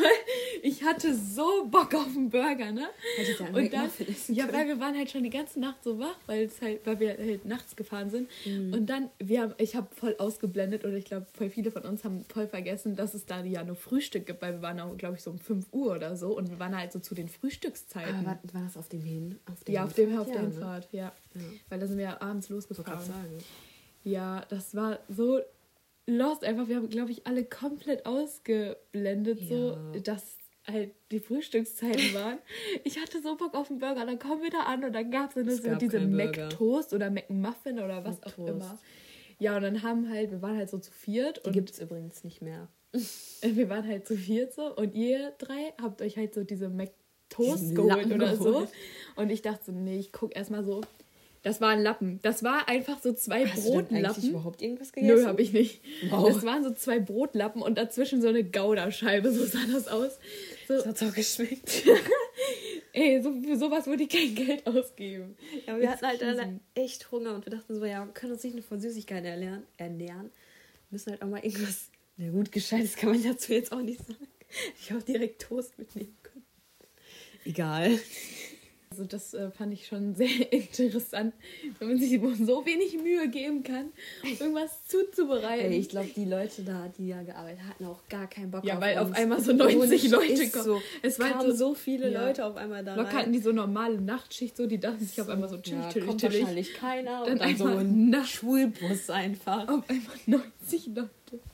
Ich 0.61 0.83
hatte 0.83 1.15
so 1.15 1.67
Bock 1.71 1.95
auf 1.95 2.09
einen 2.17 2.31
Burger, 2.31 2.73
ne? 2.73 2.89
Ihr 3.17 3.47
einen 3.47 3.55
Und 3.55 3.73
dann, 3.73 3.89
ja, 4.27 4.47
können. 4.47 4.59
weil 4.59 4.67
wir 4.67 4.81
waren 4.81 4.97
halt 4.97 5.09
schon 5.09 5.23
die 5.23 5.31
ganze 5.31 5.61
Nacht 5.61 5.85
so 5.85 6.01
wach, 6.01 6.17
weil 6.27 6.47
es 6.47 6.61
halt, 6.61 6.85
weil 6.85 6.99
wir 6.99 7.11
halt 7.17 7.45
nachts 7.45 7.77
gefahren 7.77 8.11
sind. 8.11 8.29
Mhm. 8.45 8.73
Und 8.75 8.87
dann, 8.87 9.09
wir 9.21 9.43
haben, 9.43 9.55
ich 9.59 9.77
habe 9.77 9.87
voll 9.95 10.17
ausgeblendet 10.19 10.85
oder 10.85 10.95
ich 10.95 11.05
glaube, 11.05 11.27
voll 11.33 11.49
viele 11.51 11.71
von 11.71 11.83
uns 11.85 12.03
haben 12.03 12.25
voll 12.29 12.49
vergessen, 12.49 12.97
dass 12.97 13.15
es 13.15 13.25
da 13.25 13.45
ja 13.45 13.63
nur 13.63 13.77
Frühstück 13.77 14.27
gibt, 14.27 14.43
weil 14.43 14.55
wir 14.55 14.63
waren 14.63 14.81
auch, 14.81 14.97
glaube 14.97 15.15
ich, 15.15 15.23
so 15.23 15.31
um 15.31 15.39
5 15.39 15.67
Uhr 15.71 15.95
oder 15.95 16.17
so 16.17 16.37
und 16.37 16.51
wir 16.51 16.59
waren 16.59 16.77
halt 16.77 16.91
so 16.93 16.99
zu 16.99 17.15
den 17.15 17.29
Frühstückszeiten. 17.29 18.17
Aber 18.17 18.27
war, 18.27 18.39
war 18.53 18.63
das 18.65 18.77
auf 18.77 18.89
dem 18.89 19.03
Hin? 19.03 19.39
Auf 19.47 19.63
der 19.63 19.75
ja, 19.75 19.85
auf 19.85 19.93
dem 19.93 20.19
auf 20.19 20.27
Hinfahrt? 20.27 20.35
der 20.35 20.35
Ja, 20.35 20.43
ne? 20.43 20.51
Hinfahrt, 20.51 20.89
ja. 20.93 21.13
Ja. 21.35 21.43
Weil 21.69 21.79
da 21.79 21.87
sind 21.87 21.99
wir 21.99 22.05
ja 22.05 22.21
abends 22.21 22.47
Ich 22.47 22.51
losgefahren. 22.51 23.01
sagen. 23.07 23.39
Ja, 24.09 24.45
das 24.49 24.75
war 24.75 24.99
so 25.09 25.41
lost 26.07 26.45
einfach. 26.45 26.69
Wir 26.69 26.77
haben, 26.77 26.89
glaube 26.89 27.11
ich, 27.11 27.27
alle 27.27 27.45
komplett 27.45 28.07
ausgeblendet, 28.07 29.41
so, 29.49 29.79
Ja. 29.95 30.01
dass 30.01 30.37
halt 30.67 30.93
die 31.11 31.21
Frühstückszeiten 31.21 32.15
waren. 32.15 32.39
Ich 32.85 32.99
hatte 33.01 33.21
so 33.23 33.37
Bock 33.37 33.55
auf 33.55 33.71
einen 33.71 33.79
Burger. 33.79 34.05
Dann 34.07 34.19
kommen 34.19 34.43
wir 34.43 34.51
da 34.51 34.61
an 34.65 34.85
und 34.85 34.93
dann 34.93 35.11
gab 35.11 35.35
es 35.37 35.47
Es 35.47 35.63
so 35.63 35.71
gab 35.71 35.79
diese. 35.79 36.01
Mac-Toast 36.01 36.93
oder 36.95 37.11
Mac-Muffin 37.11 37.79
oder 37.79 38.05
was 38.05 38.23
auch 38.23 38.39
immer. 38.39 38.79
Ja, 39.39 39.57
und 39.57 39.63
dann 39.63 39.83
haben 39.83 40.11
halt, 40.11 40.31
wir 40.31 40.43
waren 40.43 40.57
halt 40.57 40.69
so 40.69 40.79
zu 40.79 40.91
viert 40.93 41.39
Die 41.39 41.49
und 41.49 41.53
gibt 41.53 41.71
es 41.71 41.79
übrigens 41.79 42.25
nicht 42.25 42.43
mehr. 42.43 42.69
wir 43.43 43.69
waren 43.69 43.87
halt 43.87 44.07
zu 44.07 44.17
viert 44.17 44.53
so 44.55 44.75
und 44.75 44.95
ihr 44.95 45.33
drei 45.39 45.73
habt 45.81 46.03
euch 46.03 46.17
halt 46.17 46.35
so 46.35 46.43
diese 46.45 46.69
Mac-Toast 46.69 47.75
geholt 47.75 48.11
oder 48.13 48.37
so. 48.37 48.67
Und 49.17 49.31
ich 49.31 49.43
dachte 49.43 49.67
so, 49.67 49.73
nee, 49.73 49.99
ich 49.99 50.13
guck 50.13 50.35
erstmal 50.37 50.65
so. 50.65 50.81
Das 51.49 51.63
war 51.63 51.71
ein 51.71 51.83
Lappen. 51.83 52.19
Das 52.21 52.43
war 52.43 52.69
einfach 52.69 53.01
so 53.03 53.15
zwei 53.15 53.47
Hast 53.47 53.67
du 53.67 53.71
denn 53.71 53.79
eigentlich 53.79 54.03
Brotlappen. 54.03 54.29
überhaupt 54.31 54.61
irgendwas 54.61 54.93
gegessen? 54.93 55.23
Nö, 55.23 55.27
habe 55.27 55.41
ich 55.41 55.55
nicht. 55.55 55.81
Wow. 56.11 56.29
Das 56.29 56.45
waren 56.45 56.63
so 56.63 56.73
zwei 56.75 56.99
Brotlappen 56.99 57.63
und 57.63 57.79
dazwischen 57.79 58.21
so 58.21 58.29
eine 58.29 58.45
Gouda-Scheibe, 58.45 59.33
so 59.33 59.47
sah 59.47 59.65
das 59.73 59.89
aus. 59.89 60.19
So, 60.69 60.75
Das 60.75 60.85
hat 60.87 61.03
auch 61.05 61.15
geschmeckt. 61.15 61.85
ey, 62.93 63.23
so, 63.23 63.33
für 63.41 63.57
sowas 63.57 63.87
würde 63.87 64.03
ich 64.03 64.11
kein 64.11 64.35
Geld 64.35 64.67
ausgeben. 64.67 65.37
Ja, 65.67 65.77
wir 65.79 65.85
It's 65.85 65.93
hatten 65.95 66.07
halt 66.07 66.23
alle 66.23 66.61
echt 66.75 67.11
Hunger 67.11 67.35
und 67.35 67.47
wir 67.47 67.51
dachten 67.57 67.75
so, 67.75 67.85
ja, 67.87 68.05
wir 68.05 68.13
können 68.13 68.33
uns 68.33 68.43
nicht 68.45 68.55
nur 68.55 68.63
von 68.65 68.79
Süßigkeiten 68.79 69.25
ernähren. 69.25 69.63
ernähren. 69.79 70.25
Wir 70.91 70.91
müssen 70.91 71.13
halt 71.13 71.23
auch 71.23 71.29
mal 71.29 71.43
irgendwas. 71.43 71.89
Na 72.19 72.31
gut, 72.31 72.53
gescheites 72.53 72.95
kann 72.97 73.09
man 73.11 73.23
dazu 73.23 73.55
jetzt 73.55 73.73
auch 73.73 73.81
nicht 73.81 74.07
sagen. 74.07 74.29
Ich 74.81 74.91
habe 74.91 75.03
direkt 75.03 75.41
Toast 75.41 75.79
mitnehmen 75.79 76.15
können. 76.23 76.45
Egal. 77.45 77.99
Also 78.99 79.09
das 79.09 79.33
äh, 79.35 79.51
fand 79.53 79.73
ich 79.73 79.87
schon 79.87 80.15
sehr 80.17 80.53
interessant, 80.53 81.33
wenn 81.79 81.89
man 81.89 81.99
sich 81.99 82.21
so 82.21 82.67
wenig 82.67 82.99
Mühe 83.01 83.29
geben 83.29 83.63
kann, 83.63 83.93
irgendwas 84.25 84.85
zuzubereiten. 84.89 85.73
Ey, 85.73 85.79
ich 85.79 85.89
glaube, 85.89 86.09
die 86.15 86.25
Leute 86.25 86.63
da, 86.63 86.91
die 86.99 87.11
da 87.11 87.23
gearbeitet 87.23 87.61
hatten, 87.69 87.85
auch 87.85 88.01
gar 88.09 88.27
keinen 88.29 88.51
Bock 88.51 88.65
Ja, 88.65 88.75
auf 88.75 88.81
weil 88.81 88.99
auf 88.99 89.09
uns. 89.09 89.17
einmal 89.17 89.41
so 89.41 89.53
90 89.53 90.05
Und 90.05 90.11
Leute 90.11 90.49
kommen. 90.51 90.65
So, 90.65 90.83
Es 91.03 91.19
waren 91.21 91.47
so- 91.47 91.55
so 91.55 91.75
viele 91.75 92.11
ja. 92.11 92.27
Leute 92.27 92.45
auf 92.45 92.57
einmal 92.57 92.85
da 92.85 92.97
Locker 92.97 93.13
hatten 93.13 93.33
die 93.33 93.39
so 93.41 93.53
normale 93.53 94.01
Nachtschicht, 94.01 94.57
so 94.57 94.67
die 94.67 94.79
dachten 94.79 95.05
sich 95.05 95.21
auf 95.21 95.29
einmal 95.29 95.49
so 95.49 95.59
chillig, 95.59 95.85
ja, 95.85 95.89
chillig, 95.91 96.09
kommt 96.09 96.21
chillig. 96.21 96.41
wahrscheinlich 96.41 96.75
keiner. 96.75 97.25
Dann 97.25 97.33
und 97.35 97.41
dann 97.43 97.57
so 97.57 97.67
ein. 97.67 98.25
Schulbus 98.27 99.11
einfach. 99.11 99.69
Auf 99.69 99.85
einmal 99.89 100.17
90 100.27 100.87
Leute. 100.89 101.11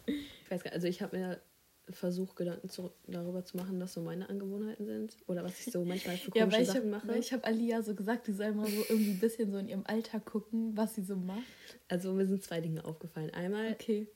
Ich 0.07 0.51
weiß 0.51 0.63
gar 0.63 0.71
nicht, 0.71 0.75
also 0.75 0.87
ich 0.87 1.03
habe 1.03 1.17
mir 1.17 1.41
versucht, 1.91 2.37
Gedanken 2.37 2.69
zu, 2.69 2.91
darüber 3.07 3.45
zu 3.45 3.57
machen, 3.57 3.81
was 3.81 3.93
so 3.93 4.01
meine 4.01 4.29
Angewohnheiten 4.29 4.87
sind. 4.87 5.17
Oder 5.27 5.45
was 5.45 5.59
ich 5.67 5.73
so 5.73 5.85
manchmal 5.85 6.17
für 6.17 6.31
Ja, 6.35 6.45
komische 6.45 6.57
weil 6.57 6.63
ich, 6.63 6.69
Sachen 6.69 6.91
mache. 6.91 7.09
weil 7.09 7.21
ich 7.21 7.33
habe 7.33 7.45
Alia 7.45 7.83
so 7.83 7.95
gesagt, 7.95 8.27
die 8.27 8.33
soll 8.33 8.53
mal 8.53 8.67
so 8.67 8.85
irgendwie 8.89 9.11
ein 9.11 9.19
bisschen 9.19 9.51
so 9.53 9.59
in 9.59 9.69
ihrem 9.69 9.85
Alltag 9.87 10.25
gucken, 10.25 10.77
was 10.77 10.95
sie 10.95 11.03
so 11.05 11.17
macht. 11.17 11.43
Also 11.89 12.13
mir 12.13 12.27
sind 12.27 12.43
zwei 12.43 12.61
Dinge 12.61 12.85
aufgefallen. 12.85 13.31
Einmal 13.31 13.73
Okay. 13.73 14.07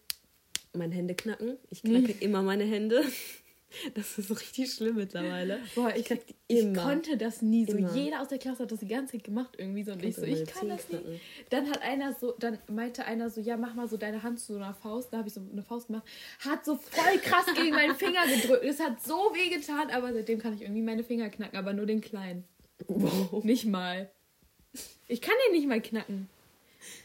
mein 0.73 0.93
Hände 0.93 1.15
knacken. 1.15 1.57
Ich 1.71 1.83
knacke 1.83 2.13
immer 2.21 2.43
meine 2.43 2.65
Hände. 2.65 3.03
Das 3.95 4.19
ist 4.19 4.29
so 4.29 4.35
richtig 4.35 4.73
schlimm 4.73 4.97
mittlerweile. 4.97 5.61
Boah, 5.75 5.95
ich, 5.95 6.11
ich 6.49 6.59
immer. 6.61 6.83
konnte 6.83 7.17
das 7.17 7.43
nie 7.43 7.67
so. 7.67 7.77
Immer. 7.77 7.95
Jeder 7.95 8.21
aus 8.21 8.29
der 8.29 8.39
Klasse 8.39 8.63
hat 8.63 8.73
das 8.73 8.81
die 8.81 8.89
ganze 8.89 9.13
Zeit 9.13 9.25
gemacht 9.25 9.55
irgendwie 9.59 9.85
so. 9.85 9.93
Und 9.93 10.05
ich 10.05 10.17
so, 10.17 10.23
ich 10.23 10.47
kann 10.47 10.69
das 10.69 10.89
nicht. 10.89 11.03
knacken? 11.03 11.21
Dann 11.51 11.71
hat 11.71 11.83
einer 11.83 12.15
so, 12.15 12.33
dann 12.39 12.59
meinte 12.69 13.05
einer 13.05 13.31
so, 13.31 13.41
ja, 13.41 13.57
mach 13.57 13.75
mal 13.75 13.89
so 13.89 13.97
deine 13.97 14.23
Hand 14.23 14.41
zu 14.41 14.55
so 14.55 14.59
einer 14.59 14.75
Faust. 14.75 15.13
Da 15.13 15.19
habe 15.19 15.29
ich 15.29 15.35
so 15.35 15.43
eine 15.53 15.63
Faust 15.63 15.89
gemacht. 15.89 16.07
Hat 16.41 16.65
so 16.65 16.77
voll 16.77 17.19
krass 17.23 17.47
gegen 17.55 17.71
meinen 17.71 17.95
Finger 17.95 18.27
gedrückt. 18.27 18.65
Es 18.65 18.81
hat 18.81 19.03
so 19.03 19.15
weh 19.35 19.55
getan, 19.55 19.91
aber 19.91 20.13
seitdem 20.13 20.39
kann 20.39 20.55
ich 20.55 20.63
irgendwie 20.63 20.83
meine 20.83 21.05
Finger 21.05 21.29
knacken, 21.29 21.59
aber 21.59 21.73
nur 21.73 21.87
den 21.87 22.01
kleinen. 22.01 22.45
Wow. 22.87 23.45
Nicht 23.45 23.67
mal. 23.67 24.11
Ich 25.09 25.21
kann 25.21 25.35
den 25.47 25.57
nicht 25.57 25.69
mal 25.69 25.81
knacken. 25.81 26.29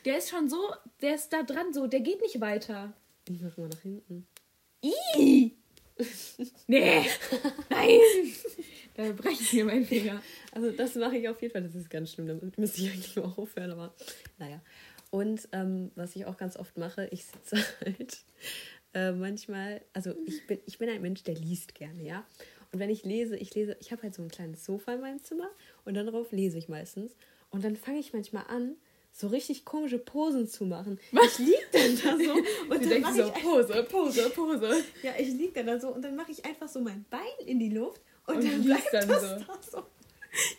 Der 0.06 0.18
ist 0.18 0.30
schon 0.30 0.50
so, 0.50 0.60
der 1.02 1.16
ist 1.16 1.32
da 1.34 1.44
dran 1.44 1.74
so, 1.74 1.88
der 1.88 2.02
geht 2.02 2.22
nicht 2.22 2.40
weiter. 2.42 2.94
Ich 3.30 3.42
mach 3.42 3.58
mal 3.58 3.70
nach 3.70 3.82
hinten. 3.82 4.28
Ih! 4.82 5.52
Nee! 6.68 7.06
Nein! 7.70 8.00
Da 8.96 9.12
breche 9.12 9.42
ich 9.42 9.54
mir 9.54 9.66
meinen 9.66 9.86
Finger. 9.86 10.22
Also 10.52 10.72
das 10.72 10.96
mache 10.96 11.18
ich 11.18 11.28
auf 11.28 11.42
jeden 11.42 11.52
Fall. 11.52 11.64
Das 11.64 11.76
ist 11.76 11.90
ganz 11.90 12.12
schlimm. 12.12 12.28
Damit 12.28 12.58
müsste 12.58 12.82
ich 12.82 12.92
eigentlich 12.92 13.16
mal 13.16 13.34
aufhören, 13.38 13.72
aber 13.72 13.94
naja. 14.38 14.62
Und 15.10 15.48
ähm, 15.52 15.92
was 15.96 16.16
ich 16.16 16.26
auch 16.26 16.38
ganz 16.38 16.58
oft 16.58 16.78
mache, 16.78 17.08
ich 17.12 17.26
sitze 17.26 17.58
halt 17.86 18.18
äh, 18.94 19.12
manchmal, 19.12 19.82
also 19.94 20.14
ich 20.26 20.46
bin, 20.48 20.60
ich 20.66 20.78
bin 20.78 20.90
ein 20.90 21.02
Mensch, 21.02 21.24
der 21.24 21.36
liest 21.36 21.76
gerne, 21.76 22.04
ja. 22.04 22.26
Und 22.72 22.80
wenn 22.80 22.90
ich 22.90 23.04
lese, 23.04 23.38
ich 23.38 23.54
lese, 23.54 23.78
ich 23.80 23.92
habe 23.92 24.02
halt 24.04 24.16
so 24.16 24.24
ein 24.24 24.30
kleines 24.30 24.66
Sofa 24.66 24.94
in 24.94 25.02
meinem 25.02 25.24
Zimmer 25.24 25.50
und 25.86 25.94
dann 25.94 26.08
darauf 26.08 26.32
lese 26.32 26.58
ich 26.58 26.68
meistens. 26.68 27.16
Und 27.52 27.64
dann 27.64 27.76
fange 27.76 28.00
ich 28.00 28.14
manchmal 28.14 28.46
an, 28.48 28.76
so 29.16 29.28
richtig 29.28 29.64
komische 29.64 30.00
Posen 30.00 30.48
zu 30.48 30.66
machen. 30.66 31.00
Ich 31.12 31.38
liege 31.40 31.58
dann 31.72 31.96
da 32.04 32.18
so 32.26 32.34
und 32.70 32.72
Und 32.72 32.92
dann 32.92 33.02
mache 33.02 33.14
so, 33.14 33.28
ich 33.28 33.34
Pose, 33.44 33.84
Pose, 33.84 34.30
Pose. 34.32 34.84
ja, 35.04 35.12
ich 35.20 35.30
liege 35.30 35.54
dann 35.54 35.68
da 35.68 35.80
so 35.80 35.90
und 35.90 36.02
dann 36.02 36.16
mache 36.16 36.32
ich 36.32 36.44
einfach 36.46 36.68
so 36.68 36.80
mein 36.82 37.06
Bein 37.12 37.22
in 37.46 37.60
die 37.60 37.70
Luft 37.70 38.02
und, 38.26 38.38
Und 38.38 38.44
dann 38.52 38.64
bleibt 38.64 38.92
dann 38.92 39.08
das 39.08 39.22
so. 39.22 39.28
da 39.28 39.60
so. 39.72 39.84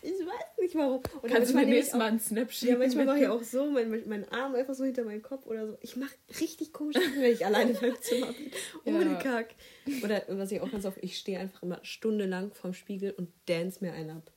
Ich 0.02 0.12
weiß 0.12 0.58
nicht 0.60 0.76
warum. 0.76 1.02
Und 1.20 1.32
Kannst 1.32 1.50
du 1.50 1.54
manchmal 1.56 1.64
mir 1.66 1.70
nächstes 1.72 1.98
Mal 1.98 2.04
einen 2.06 2.20
Snap 2.20 2.46
Ja, 2.46 2.52
schicken? 2.52 2.78
manchmal 2.78 3.06
mit 3.06 3.14
mache 3.14 3.22
ich 3.24 3.28
auch 3.28 3.42
so, 3.42 3.66
mein, 3.66 4.04
mein 4.06 4.28
Arm 4.30 4.54
einfach 4.54 4.74
so 4.74 4.84
hinter 4.84 5.02
meinen 5.02 5.20
Kopf 5.22 5.46
oder 5.46 5.66
so. 5.66 5.76
Ich 5.80 5.96
mache 5.96 6.14
richtig 6.40 6.72
komische 6.72 7.00
Sachen, 7.00 7.20
wenn 7.20 7.32
ich 7.32 7.44
alleine 7.44 7.72
in 7.72 7.80
meinem 7.80 8.00
Zimmer 8.00 8.32
bin. 8.32 8.52
Ohne 8.94 9.04
Ja. 9.14 9.14
Kack. 9.16 9.56
Oder 10.04 10.22
was 10.28 10.52
ich 10.52 10.60
auch 10.60 10.70
ganz 10.70 10.84
oft, 10.86 10.98
ich 11.00 11.18
stehe 11.18 11.40
einfach 11.40 11.60
immer 11.64 11.80
stundenlang 11.82 12.52
vorm 12.52 12.72
Spiegel 12.72 13.10
und 13.16 13.30
dance 13.46 13.78
mir 13.84 13.92
einen 13.94 14.10
ab. 14.10 14.30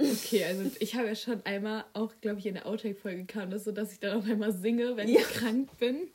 Okay, 0.00 0.44
also 0.44 0.70
ich 0.78 0.94
habe 0.94 1.08
ja 1.08 1.14
schon 1.16 1.44
einmal 1.44 1.84
auch, 1.92 2.12
glaube 2.20 2.38
ich, 2.38 2.46
in 2.46 2.54
der 2.54 2.66
Outtake-Folge 2.66 3.24
kam 3.24 3.50
das 3.50 3.64
so, 3.64 3.72
dass 3.72 3.92
ich 3.92 3.98
dann 3.98 4.16
auf 4.18 4.24
einmal 4.28 4.52
singe, 4.52 4.96
wenn 4.96 5.08
Ja. 5.08 5.20
ich 5.20 5.26
krank 5.28 5.68
bin. 5.78 6.08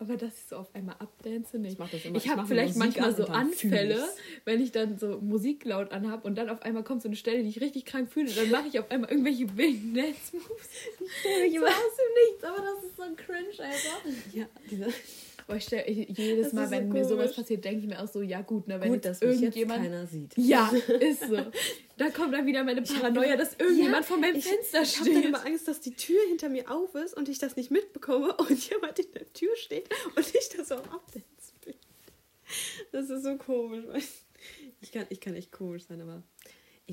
Aber 0.00 0.16
dass 0.16 0.36
ich 0.36 0.44
so 0.50 0.56
auf 0.56 0.74
einmal 0.74 0.96
abdance, 0.98 1.56
nicht. 1.58 1.74
Ich 1.74 1.78
mach 1.78 1.88
das 1.88 2.04
immer. 2.04 2.16
Ich 2.16 2.24
Ich 2.24 2.30
habe 2.30 2.46
vielleicht 2.46 2.76
Musik 2.76 2.96
manchmal 3.00 3.10
an 3.10 3.16
so 3.16 3.26
Anfälle, 3.26 4.08
wenn 4.44 4.60
ich 4.60 4.72
dann 4.72 4.98
so 4.98 5.20
Musik 5.20 5.64
laut 5.64 5.92
anhab 5.92 6.24
und 6.24 6.34
dann 6.36 6.50
auf 6.50 6.62
einmal 6.62 6.82
kommt 6.82 7.02
so 7.02 7.08
eine 7.08 7.16
Stelle, 7.16 7.42
die 7.44 7.48
ich 7.48 7.60
richtig 7.60 7.84
krank 7.84 8.10
fühle, 8.12 8.28
dann 8.30 8.50
mache 8.50 8.66
ich 8.68 8.78
auf 8.80 8.90
einmal 8.90 9.10
irgendwelche 9.10 9.56
wilden 9.56 9.94
Dance-Moves. 9.94 10.68
Ich 11.46 11.58
So 11.58 11.64
aus 11.64 11.72
dem 11.72 12.30
Nichts, 12.32 12.44
aber 12.44 12.56
das 12.60 12.84
ist 12.84 12.96
so 12.96 13.02
ein 13.04 13.16
Cringe, 13.16 13.48
Alter. 13.58 14.10
Ja, 14.34 14.46
diese, 14.68 14.86
Aber 15.48 15.58
ich 15.58 15.64
stelle 15.64 15.88
jedes 15.88 16.46
Das 16.46 16.52
Mal, 16.52 16.64
ist 16.64 16.70
so 16.70 16.76
wenn 16.76 16.88
mir 16.88 17.04
sowas 17.04 17.34
passiert, 17.34 17.64
denke 17.64 17.80
ich 17.80 17.86
mir 17.86 18.02
auch 18.02 18.08
so, 18.08 18.20
ja 18.20 18.42
gut, 18.42 18.66
ne, 18.66 18.80
wenn 18.80 18.92
gut, 18.92 19.04
jetzt 19.04 19.22
irgendjemand... 19.22 19.82
keiner 19.82 20.06
sieht. 20.06 20.36
ja, 20.36 20.68
ist 21.00 21.28
so. 21.28 21.36
Da 21.96 22.10
kommt 22.10 22.34
dann 22.34 22.46
wieder 22.46 22.64
meine 22.64 22.82
Paranoia, 22.82 23.36
dass 23.36 23.54
irgendjemand 23.54 24.04
vor 24.04 24.18
meinem 24.18 24.36
ich, 24.36 24.44
Fenster 24.44 24.82
Ich 24.82 24.98
habe 24.98 25.10
dann 25.10 25.18
steht. 25.18 25.28
immer 25.28 25.46
Angst, 25.46 25.68
dass 25.68 25.80
die 25.80 25.94
Tür 25.94 26.20
hinter 26.28 26.48
mir 26.48 26.68
auf 26.70 26.94
ist 26.96 27.16
und 27.16 27.28
ich 27.28 27.38
das 27.38 27.54
nicht 27.54 27.70
mitbekomme 27.70 28.36
und 28.38 28.70
jemand 28.70 28.98
in 28.98 29.12
der 29.12 29.32
Tür 29.32 29.54
steht 29.56 29.88
und 30.16 30.26
ich 30.34 30.48
da 30.56 30.64
so 30.64 30.74
am 30.74 30.84
Abdancen 30.90 31.24
bin. 31.64 31.74
Das 32.90 33.08
ist 33.08 33.22
so 33.22 33.36
komisch. 33.36 33.84
Ich 34.80 34.90
kann, 34.90 35.06
ich 35.10 35.20
kann 35.20 35.34
echt 35.36 35.52
komisch 35.52 35.84
sein, 35.88 36.00
aber. 36.00 36.22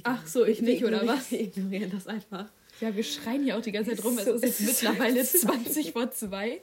Ach 0.04 0.26
so, 0.26 0.46
ich 0.46 0.62
nicht, 0.62 0.84
oder 0.84 1.06
was? 1.06 1.30
Wir 1.32 1.42
ignorieren 1.42 1.92
das 1.92 2.08
einfach. 2.08 2.50
Ja, 2.82 2.96
wir 2.96 3.04
schreien 3.04 3.44
hier 3.44 3.56
auch 3.58 3.62
die 3.62 3.72
ganze 3.72 3.92
Zeit 3.96 4.04
rum. 4.04 4.18
Es 4.18 4.26
So, 4.26 4.34
ist 4.34 4.44
es 4.44 4.60
ist 4.60 4.84
mittlerweile 4.84 5.24
so 5.26 5.38
20 5.48 5.92
vor 5.92 6.10
2. 6.10 6.60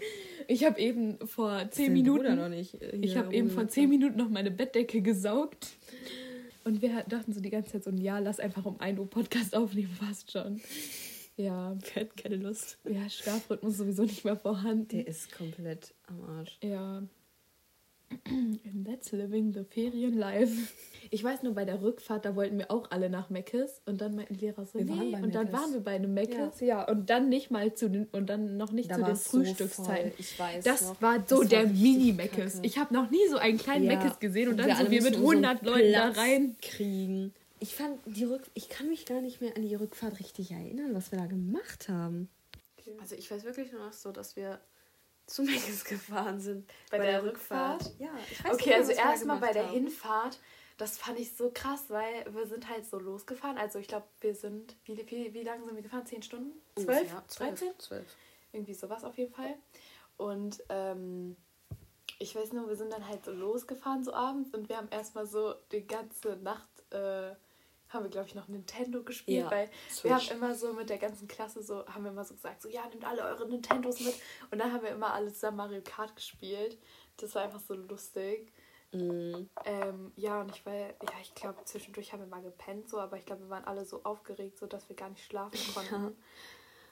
Ich 0.48 0.64
habe 0.64 0.80
eben 0.80 1.16
vor 1.26 1.64
10 1.70 1.94
Dein 1.94 2.02
Bruder 2.04 2.22
Minuten. 2.30 2.36
noch 2.36 2.48
nicht, 2.48 2.74
äh, 2.82 2.96
ich 3.00 3.16
habe 3.16 3.32
eben 3.32 3.48
vor 3.48 3.58
rumgesetzt 3.58 3.74
10 3.74 3.88
Minuten 3.88 4.16
noch 4.18 4.28
meine 4.28 4.50
Bettdecke 4.50 5.00
gesaugt. 5.02 5.68
Und 6.64 6.82
wir 6.82 7.04
dachten 7.08 7.32
so 7.32 7.40
die 7.40 7.50
ganze 7.50 7.72
Zeit 7.72 7.84
so, 7.84 7.90
ja, 7.90 8.18
lass 8.18 8.40
einfach 8.40 8.64
um 8.66 8.80
1 8.80 8.98
Uhr 8.98 9.08
Podcast 9.08 9.54
aufnehmen, 9.54 9.96
passt 10.00 10.32
schon. 10.32 10.60
Ja. 11.36 11.78
Wir 11.94 12.02
hatten 12.02 12.16
keine 12.20 12.36
Lust. 12.36 12.78
ja, 12.84 13.08
Schlafrhythmus 13.08 13.76
sowieso 13.78 14.02
nicht 14.02 14.24
mehr 14.24 14.36
vorhanden. 14.36 14.88
Der 14.88 15.06
ist 15.06 15.32
komplett 15.32 15.94
am 16.08 16.22
Arsch. 16.24 16.58
Ja. 16.62 17.02
And 18.10 18.86
that's 18.86 19.12
living 19.12 19.52
the 19.52 19.64
Ferien 19.64 20.16
life. 20.18 20.52
Ich 21.10 21.22
weiß 21.24 21.42
nur, 21.42 21.54
bei 21.54 21.64
der 21.64 21.80
Rückfahrt, 21.82 22.24
da 22.24 22.36
wollten 22.36 22.58
wir 22.58 22.70
auch 22.70 22.90
alle 22.90 23.08
nach 23.10 23.30
Meckes 23.30 23.82
und 23.86 24.00
dann 24.00 24.14
meinten 24.14 24.34
die 24.34 24.46
Lehrer 24.46 24.64
so, 24.66 24.78
Wir 24.78 24.84
nee, 24.84 24.92
waren 24.92 25.12
bei 25.12 25.22
und 25.22 25.34
dann 25.34 25.52
waren 25.52 25.72
wir 25.72 25.80
bei 25.80 25.92
einem 25.92 26.14
Meckes, 26.14 26.60
ja. 26.60 26.88
und 26.88 27.10
dann 27.10 27.28
nicht 27.28 27.50
mal 27.50 27.74
zu 27.74 27.88
den, 27.88 28.06
und 28.12 28.26
dann 28.28 28.56
noch 28.56 28.72
nicht 28.72 28.90
Da 28.90 28.96
zu 28.96 29.04
den 29.04 29.16
so 29.16 29.30
Frühstückszeiten. 29.30 30.10
voll. 30.10 30.18
Ich 30.18 30.38
weiß 30.38 30.64
das 30.64 30.82
noch. 30.82 31.02
war 31.02 31.18
Das 31.18 31.28
so 31.30 31.38
war 31.38 31.44
der 31.46 31.66
Mini-Meckes. 31.66 32.60
Ich 32.62 32.78
habe 32.78 32.92
noch 32.94 33.10
nie 33.10 33.26
so 33.28 33.36
einen 33.38 33.58
kleinen 33.58 33.84
Ja, 33.86 33.96
Meckes 33.96 34.18
gesehen 34.20 34.48
und 34.48 34.52
und 34.52 34.58
dann 34.58 34.66
wir 34.68 34.74
so 34.74 34.80
alle 34.80 34.90
wir 34.90 35.02
mit 35.02 35.18
mussten 35.18 35.24
um 35.24 35.42
so 35.42 35.48
100 35.48 35.58
einen 35.62 35.66
Leuten 35.74 35.92
da 35.92 36.00
Platz 36.10 36.16
rein. 36.18 36.56
kriegen. 36.62 37.34
Ich 37.58 37.74
fand 37.74 37.98
die 38.06 38.24
Rück 38.24 38.42
ich 38.54 38.68
kann 38.68 38.88
mich 38.88 39.04
gar 39.06 39.20
nicht 39.20 39.40
mehr 39.40 39.56
an 39.56 39.62
die 39.62 39.74
Rückfahrt 39.74 40.18
richtig 40.20 40.50
erinnern, 40.52 40.94
was 40.94 41.10
wir 41.12 41.18
da 41.18 41.26
gemacht 41.26 41.88
haben. 41.88 42.28
Also 43.00 43.14
ich 43.16 43.30
weiß 43.30 43.44
wirklich 43.44 43.70
nur 43.72 43.84
noch 43.84 43.92
so, 43.92 44.10
dass 44.12 44.34
wir 44.36 44.60
zu 45.30 45.42
Meckes 45.42 45.84
gefahren 45.84 46.40
sind. 46.40 46.68
Bei 46.90 46.98
der 46.98 47.22
Rückfahrt? 47.22 47.92
Ja, 47.98 48.10
ich 48.30 48.44
weiß 48.44 48.54
Okay, 48.54 48.70
nicht 48.70 48.78
also 48.78 48.92
erstmal 48.92 49.38
bei 49.38 49.52
der 49.52 49.66
haben. 49.66 49.72
Hinfahrt, 49.72 50.38
das 50.76 50.98
fand 50.98 51.18
ich 51.18 51.36
so 51.36 51.50
krass, 51.52 51.84
weil 51.88 52.26
wir 52.34 52.46
sind 52.46 52.68
halt 52.68 52.86
so 52.86 52.98
losgefahren. 52.98 53.58
Also 53.58 53.78
ich 53.78 53.88
glaube, 53.88 54.06
wir 54.20 54.34
sind, 54.34 54.76
wie, 54.84 54.96
wie, 54.96 55.32
wie 55.34 55.42
lange 55.42 55.64
sind 55.64 55.74
wir 55.74 55.82
gefahren? 55.82 56.06
Zehn 56.06 56.22
Stunden? 56.22 56.52
Zwölf? 56.74 57.00
Ungefähr. 57.00 57.24
Zwölf. 57.28 57.50
Dreizehn? 57.50 57.78
Zwölf. 57.78 58.16
Irgendwie 58.52 58.74
sowas 58.74 59.04
auf 59.04 59.16
jeden 59.18 59.32
Fall. 59.32 59.54
Und 60.16 60.62
ähm, 60.68 61.36
ich 62.18 62.34
weiß 62.34 62.52
nur, 62.52 62.68
wir 62.68 62.76
sind 62.76 62.92
dann 62.92 63.06
halt 63.08 63.24
so 63.24 63.30
losgefahren 63.30 64.02
so 64.04 64.12
abends 64.12 64.52
und 64.54 64.68
wir 64.68 64.76
haben 64.76 64.88
erstmal 64.90 65.26
so 65.26 65.54
die 65.72 65.86
ganze 65.86 66.36
Nacht, 66.36 66.68
äh, 66.90 67.34
haben 67.90 68.04
wir 68.04 68.10
glaube 68.10 68.26
ich 68.28 68.34
noch 68.34 68.48
Nintendo 68.48 69.02
gespielt, 69.02 69.44
Ja, 69.44 69.50
weil 69.50 69.68
Switch. 69.90 70.04
wir 70.04 70.16
haben 70.16 70.36
immer 70.38 70.54
so 70.54 70.72
mit 70.72 70.88
der 70.90 70.98
ganzen 70.98 71.28
Klasse 71.28 71.62
so, 71.62 71.86
haben 71.86 72.04
wir 72.04 72.10
immer 72.10 72.24
so 72.24 72.34
gesagt, 72.34 72.62
so 72.62 72.68
ja, 72.68 72.86
nehmt 72.88 73.04
alle 73.04 73.22
eure 73.22 73.46
Nintendos 73.48 74.00
mit. 74.00 74.14
Und 74.50 74.58
dann 74.58 74.72
haben 74.72 74.82
wir 74.82 74.90
immer 74.90 75.12
alle 75.12 75.32
zusammen 75.32 75.58
Mario 75.58 75.82
Kart 75.82 76.16
gespielt. 76.16 76.78
Das 77.18 77.34
war 77.34 77.42
einfach 77.42 77.60
so 77.60 77.74
lustig. 77.74 78.52
Mhm. 78.92 79.48
Ähm, 79.64 80.12
ja, 80.16 80.40
und 80.40 80.50
ich 80.50 80.64
war, 80.66 80.74
ja, 80.74 80.92
ich 81.22 81.34
glaube, 81.34 81.64
zwischendurch 81.64 82.12
haben 82.12 82.20
wir 82.20 82.26
mal 82.26 82.42
gepennt, 82.42 82.88
so, 82.88 82.98
aber 82.98 83.18
ich 83.18 83.24
glaube, 83.26 83.42
wir 83.42 83.50
waren 83.50 83.64
alle 83.64 83.84
so 83.84 84.02
aufgeregt, 84.02 84.58
so 84.58 84.66
dass 84.66 84.88
wir 84.88 84.96
gar 84.96 85.10
nicht 85.10 85.24
schlafen 85.24 85.58
konnten. 85.74 86.16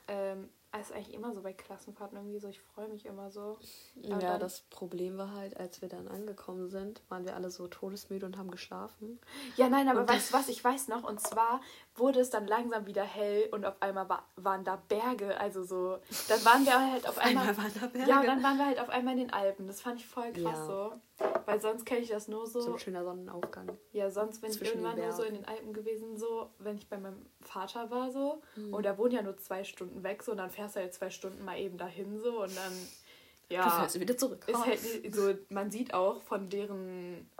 Ähm, 0.06 0.48
also 0.70 0.94
eigentlich 0.94 1.14
immer 1.14 1.32
so 1.34 1.40
bei 1.40 1.52
Klassenfahrten 1.52 2.18
irgendwie 2.18 2.38
so, 2.38 2.48
ich 2.48 2.60
freue 2.60 2.88
mich 2.88 3.06
immer 3.06 3.30
so. 3.30 3.58
Aber 4.10 4.20
Ja, 4.20 4.38
das 4.38 4.60
Problem 4.62 5.16
war 5.16 5.32
halt, 5.32 5.56
als 5.56 5.80
wir 5.80 5.88
dann 5.88 6.08
angekommen 6.08 6.68
sind, 6.68 7.00
waren 7.08 7.24
wir 7.24 7.34
alle 7.34 7.50
so 7.50 7.68
todesmüde 7.68 8.26
und 8.26 8.36
haben 8.36 8.50
geschlafen. 8.50 9.18
Ja, 9.56 9.68
nein, 9.68 9.88
aber 9.88 10.00
Und 10.00 10.08
weißt 10.10 10.30
du 10.30 10.34
was, 10.34 10.48
ich 10.48 10.62
weiß 10.62 10.88
noch, 10.88 11.04
und 11.04 11.20
zwar 11.20 11.60
wurde 11.98 12.20
es 12.20 12.30
dann 12.30 12.46
langsam 12.46 12.86
wieder 12.86 13.02
hell 13.02 13.48
und 13.52 13.64
auf 13.64 13.74
einmal 13.80 14.08
war, 14.08 14.24
waren 14.36 14.64
da 14.64 14.76
Berge, 14.88 15.38
also 15.38 15.62
so, 15.64 15.98
dann 16.28 16.44
waren 16.44 16.64
wir 16.64 16.92
halt 16.92 17.08
auf 17.08 17.18
einmal, 17.18 17.56
waren 17.56 17.72
da 17.94 18.06
ja, 18.06 18.22
dann 18.22 18.42
waren 18.42 18.56
wir 18.58 18.66
halt 18.66 18.80
auf 18.80 18.88
einmal 18.88 19.14
in 19.14 19.20
den 19.20 19.32
Alpen, 19.32 19.66
das 19.66 19.80
fand 19.80 20.00
ich 20.00 20.06
voll 20.06 20.32
krass 20.32 20.42
Ja. 20.58 20.66
so, 20.66 20.92
weil 21.46 21.60
sonst 21.60 21.84
kenne 21.86 22.00
ich 22.00 22.08
das 22.08 22.28
nur 22.28 22.46
so, 22.46 22.60
so 22.60 22.72
ein 22.74 22.78
schöner 22.78 23.04
Sonnenaufgang. 23.04 23.70
Ja, 23.92 24.10
sonst 24.10 24.40
bin 24.40 24.50
ich 24.50 24.62
irgendwann 24.62 24.96
nur 24.96 25.12
so 25.12 25.22
in 25.22 25.34
den 25.34 25.44
Alpen 25.44 25.72
gewesen, 25.72 26.16
so, 26.16 26.50
wenn 26.58 26.76
ich 26.76 26.88
bei 26.88 26.98
meinem 26.98 27.26
Vater 27.40 27.90
war, 27.90 28.10
so. 28.10 28.42
Mhm. 28.56 28.74
Und 28.74 28.84
der 28.84 28.98
wohnt 28.98 29.12
ja 29.12 29.22
nur 29.22 29.36
zwei 29.38 29.64
Stunden 29.64 30.02
weg, 30.02 30.22
so, 30.22 30.32
und 30.32 30.38
dann 30.38 30.50
fährst 30.50 30.76
du 30.76 30.80
halt 30.80 30.94
zwei 30.94 31.10
Stunden 31.10 31.44
mal 31.44 31.58
eben 31.58 31.78
dahin, 31.78 32.20
so, 32.20 32.42
und 32.42 32.56
dann, 32.56 32.72
Du 33.48 33.54
ja, 33.54 33.68
fährst 33.70 33.98
wieder 33.98 34.14
zurück. 34.16 34.44
ist 34.46 34.66
halt 34.66 34.78
so, 35.14 35.32
man 35.48 35.70
sieht 35.70 35.94
auch 35.94 36.20
von 36.20 36.50
deren 36.50 37.30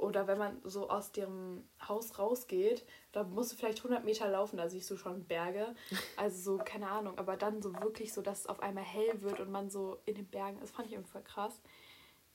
oder 0.00 0.26
wenn 0.26 0.38
man 0.38 0.60
so 0.64 0.88
aus 0.88 1.12
dem 1.12 1.68
Haus 1.86 2.18
rausgeht, 2.18 2.86
da 3.12 3.22
musst 3.22 3.52
du 3.52 3.56
vielleicht 3.56 3.78
100 3.78 4.04
Meter 4.04 4.28
laufen, 4.28 4.56
da 4.56 4.68
siehst 4.68 4.90
du 4.90 4.96
schon 4.96 5.26
Berge. 5.26 5.74
Also 6.16 6.56
so, 6.56 6.58
keine 6.64 6.88
Ahnung, 6.88 7.18
aber 7.18 7.36
dann 7.36 7.60
so 7.62 7.74
wirklich 7.74 8.12
so, 8.12 8.22
dass 8.22 8.40
es 8.40 8.46
auf 8.46 8.60
einmal 8.60 8.84
hell 8.84 9.20
wird 9.22 9.40
und 9.40 9.50
man 9.50 9.70
so 9.70 9.98
in 10.06 10.14
den 10.14 10.26
Bergen 10.26 10.60
ist, 10.62 10.74
fand 10.74 10.88
ich 10.88 10.94
irgendwie 10.94 11.10
voll 11.10 11.22
krass. 11.22 11.60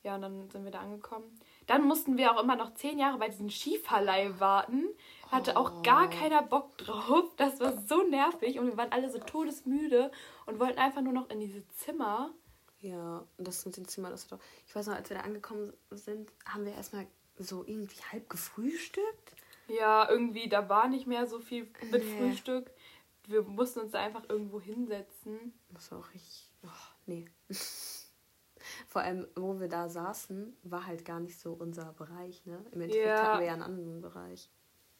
Ja, 0.02 0.14
und 0.14 0.22
dann 0.22 0.48
sind 0.50 0.64
wir 0.64 0.70
da 0.70 0.78
angekommen. 0.78 1.24
Dann 1.66 1.82
mussten 1.84 2.16
wir 2.16 2.32
auch 2.32 2.40
immer 2.40 2.54
noch 2.54 2.74
zehn 2.74 2.96
Jahre 2.96 3.18
bei 3.18 3.28
diesem 3.28 3.50
Skiverleih 3.50 4.38
warten. 4.38 4.84
Hatte 5.32 5.56
auch 5.56 5.82
gar 5.82 6.08
keiner 6.08 6.42
Bock 6.42 6.78
drauf. 6.78 7.24
Das 7.36 7.58
war 7.58 7.76
so 7.76 8.04
nervig 8.04 8.60
und 8.60 8.68
wir 8.68 8.76
waren 8.76 8.92
alle 8.92 9.10
so 9.10 9.18
todesmüde 9.18 10.12
und 10.46 10.60
wollten 10.60 10.78
einfach 10.78 11.02
nur 11.02 11.12
noch 11.12 11.28
in 11.30 11.40
diese 11.40 11.66
Zimmer. 11.70 12.30
Ja, 12.78 13.24
und 13.36 13.48
das 13.48 13.66
mit 13.66 13.76
den 13.76 13.88
Zimmern, 13.88 14.12
das 14.12 14.30
war 14.30 14.38
doch. 14.38 14.44
Ich 14.68 14.76
weiß 14.76 14.86
noch, 14.86 14.94
als 14.94 15.10
wir 15.10 15.16
da 15.16 15.24
angekommen 15.24 15.72
sind, 15.90 16.30
haben 16.46 16.64
wir 16.64 16.74
erstmal 16.74 17.08
so 17.38 17.64
irgendwie 17.64 18.00
halb 18.12 18.28
gefrühstückt. 18.30 19.34
Ja, 19.68 20.08
irgendwie, 20.08 20.48
da 20.48 20.68
war 20.68 20.88
nicht 20.88 21.06
mehr 21.06 21.26
so 21.26 21.40
viel 21.40 21.64
mit 21.90 22.04
Nee. 22.04 22.16
Frühstück. 22.18 22.70
Wir 23.26 23.42
mussten 23.42 23.80
uns 23.80 23.92
da 23.92 24.00
einfach 24.00 24.22
irgendwo 24.28 24.60
hinsetzen. 24.60 25.52
Das 25.70 25.90
war 25.90 25.98
auch 25.98 26.14
richtig. 26.14 26.48
Oh, 26.64 26.68
nee. 27.06 27.24
Vor 28.88 29.02
allem, 29.02 29.26
wo 29.36 29.58
wir 29.60 29.68
da 29.68 29.88
saßen, 29.88 30.56
war 30.64 30.86
halt 30.86 31.04
gar 31.04 31.20
nicht 31.20 31.38
so 31.38 31.52
unser 31.52 31.92
Bereich, 31.92 32.44
ne? 32.46 32.64
Im 32.72 32.80
Endeffekt 32.80 33.06
Ja. 33.06 33.22
hatten 33.22 33.40
wir 33.40 33.46
ja 33.46 33.52
einen 33.52 33.62
anderen 33.62 34.00
Bereich. 34.00 34.48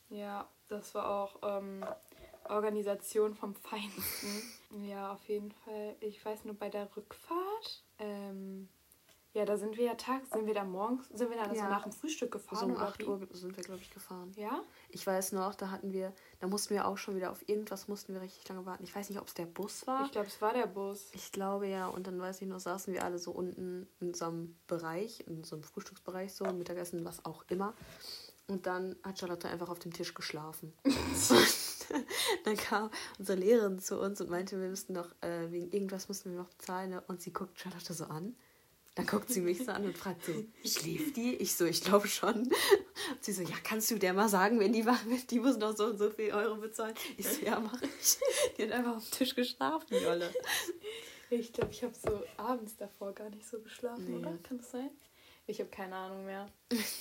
Ja, 0.08 0.48
das 0.68 0.94
war 0.94 1.08
auch 1.08 1.36
ähm, 1.42 1.84
Organisation 2.48 3.34
vom 3.34 3.54
Feinsten. 3.54 4.42
Ja, 4.84 5.12
auf 5.12 5.24
jeden 5.28 5.52
Fall. 5.52 5.96
Ich 6.00 6.22
weiß 6.24 6.44
nur 6.44 6.54
bei 6.54 6.68
der 6.68 6.94
Rückfahrt. 6.96 7.84
Ähm, 7.98 8.68
ja, 9.36 9.44
da 9.44 9.58
sind 9.58 9.76
wir 9.76 9.84
ja 9.84 9.94
tags, 9.94 10.30
sind 10.30 10.46
wir 10.46 10.54
da 10.54 10.64
morgens, 10.64 11.08
sind 11.08 11.28
wir 11.28 11.36
da 11.36 11.52
Ja. 11.52 11.64
so 11.64 11.68
nach 11.68 11.82
dem 11.82 11.92
Frühstück 11.92 12.32
gefahren? 12.32 12.58
So 12.58 12.64
um 12.64 12.72
oder 12.72 12.88
8 12.88 13.00
wie? 13.00 13.04
Uhr 13.04 13.20
sind 13.32 13.54
wir, 13.54 13.62
glaube 13.62 13.82
ich, 13.82 13.90
gefahren. 13.90 14.32
Ja? 14.34 14.62
Ich 14.88 15.06
weiß 15.06 15.32
noch, 15.32 15.54
da 15.54 15.70
hatten 15.70 15.92
wir, 15.92 16.14
da 16.40 16.46
mussten 16.46 16.72
wir 16.72 16.86
auch 16.86 16.96
schon 16.96 17.16
wieder 17.16 17.30
auf 17.30 17.46
irgendwas, 17.46 17.86
mussten 17.86 18.14
wir 18.14 18.22
richtig 18.22 18.48
lange 18.48 18.64
warten. 18.64 18.82
Ich 18.84 18.96
weiß 18.96 19.10
nicht, 19.10 19.20
ob 19.20 19.28
es 19.28 19.34
der 19.34 19.44
Bus 19.44 19.86
war. 19.86 20.06
Ich 20.06 20.12
glaube, 20.12 20.28
es 20.28 20.40
war 20.40 20.54
der 20.54 20.66
Bus. 20.66 21.10
Ich 21.12 21.32
glaube 21.32 21.68
ja, 21.68 21.86
und 21.86 22.06
dann 22.06 22.18
weiß 22.18 22.40
ich 22.40 22.48
noch, 22.48 22.60
saßen 22.60 22.94
wir 22.94 23.04
alle 23.04 23.18
so 23.18 23.30
unten 23.30 23.86
in 24.00 24.14
so 24.14 24.24
einem 24.24 24.56
Bereich, 24.66 25.20
in 25.26 25.44
so 25.44 25.56
einem 25.56 25.64
Frühstücksbereich, 25.64 26.32
so 26.32 26.44
Mittagessen, 26.46 27.04
was 27.04 27.22
auch 27.26 27.44
immer. 27.48 27.74
Und 28.48 28.66
dann 28.66 28.96
hat 29.02 29.18
Charlotte 29.18 29.48
einfach 29.48 29.68
auf 29.68 29.80
dem 29.80 29.92
Tisch 29.92 30.14
geschlafen. 30.14 30.72
dann 32.44 32.56
kam 32.56 32.90
unsere 33.18 33.38
Lehrerin 33.38 33.80
zu 33.80 34.00
uns 34.00 34.18
und 34.22 34.30
meinte, 34.30 34.58
wir 34.58 34.68
müssten 34.68 34.94
noch, 34.94 35.10
äh, 35.20 35.50
wegen 35.50 35.70
irgendwas 35.72 36.08
müssten 36.08 36.30
wir 36.30 36.38
noch 36.38 36.48
bezahlen. 36.48 36.90
Ne? 36.90 37.02
Und 37.06 37.20
sie 37.20 37.34
guckt 37.34 37.60
Charlotte 37.60 37.92
so 37.92 38.04
an. 38.04 38.34
Dann 38.96 39.06
guckt 39.06 39.28
sie 39.28 39.42
mich 39.42 39.58
so 39.64 39.70
an 39.72 39.84
und 39.84 39.96
fragt 39.96 40.24
so, 40.24 40.32
schläft 40.64 41.16
die? 41.16 41.34
Ich 41.36 41.54
so, 41.54 41.64
ich 41.66 41.82
glaube 41.84 42.08
schon. 42.08 42.34
Und 42.44 42.50
sie 43.20 43.32
so, 43.32 43.42
ja, 43.42 43.54
kannst 43.62 43.90
du 43.90 43.98
der 43.98 44.14
mal 44.14 44.28
sagen, 44.28 44.58
wenn 44.58 44.72
die 44.72 44.84
wird, 44.86 45.30
die 45.30 45.38
muss 45.38 45.58
noch 45.58 45.76
so 45.76 45.84
und 45.86 45.98
so 45.98 46.10
viel 46.10 46.32
Euro 46.32 46.56
bezahlen? 46.56 46.94
Ich 47.18 47.28
so, 47.28 47.44
ja, 47.44 47.60
mach 47.60 47.80
ich. 47.82 48.18
Die 48.56 48.62
hat 48.64 48.72
einfach 48.72 48.96
auf 48.96 49.04
dem 49.04 49.10
Tisch 49.12 49.34
geschlafen, 49.34 49.86
die 49.90 50.06
Olle. 50.06 50.32
Ich 51.28 51.52
glaube, 51.52 51.72
ich 51.72 51.82
habe 51.82 51.92
so 51.94 52.22
abends 52.36 52.76
davor 52.76 53.12
gar 53.12 53.28
nicht 53.30 53.46
so 53.46 53.58
geschlafen, 53.60 54.06
Nee. 54.08 54.16
oder? 54.18 54.38
Kann 54.42 54.58
das 54.58 54.70
sein? 54.70 54.90
Ich 55.48 55.60
habe 55.60 55.68
keine 55.70 55.94
Ahnung 55.94 56.24
mehr. 56.24 56.46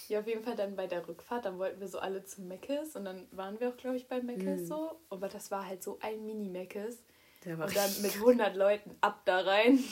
Ja, 0.09 0.19
auf 0.19 0.27
jeden 0.27 0.43
Fall 0.43 0.55
dann 0.55 0.75
bei 0.75 0.87
der 0.87 1.07
Rückfahrt, 1.07 1.45
dann 1.45 1.57
wollten 1.59 1.79
wir 1.79 1.87
so 1.87 1.99
alle 1.99 2.25
zu 2.25 2.41
Meckes 2.41 2.95
und 2.95 3.05
dann 3.05 3.25
waren 3.31 3.59
wir 3.59 3.69
auch, 3.69 3.77
glaube 3.77 3.95
ich, 3.97 4.07
bei 4.07 4.21
Meckes 4.21 4.61
Mhm. 4.61 4.65
so. 4.67 4.99
Aber 5.09 5.29
das 5.29 5.49
war 5.49 5.65
halt 5.65 5.81
so 5.81 5.97
ein 6.01 6.25
Mini-Meckes. 6.25 6.97
War 7.45 7.67
Und 7.67 7.75
dann 7.75 8.01
mit 8.01 8.15
100 8.15 8.55
Leuten 8.55 8.95
ab 9.01 9.21
da 9.25 9.39
rein. 9.41 9.83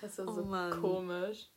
Das 0.00 0.18
war 0.18 0.28
Oh 0.28 0.32
so 0.34 0.42
Mann. 0.44 0.80
komisch. 0.80 1.48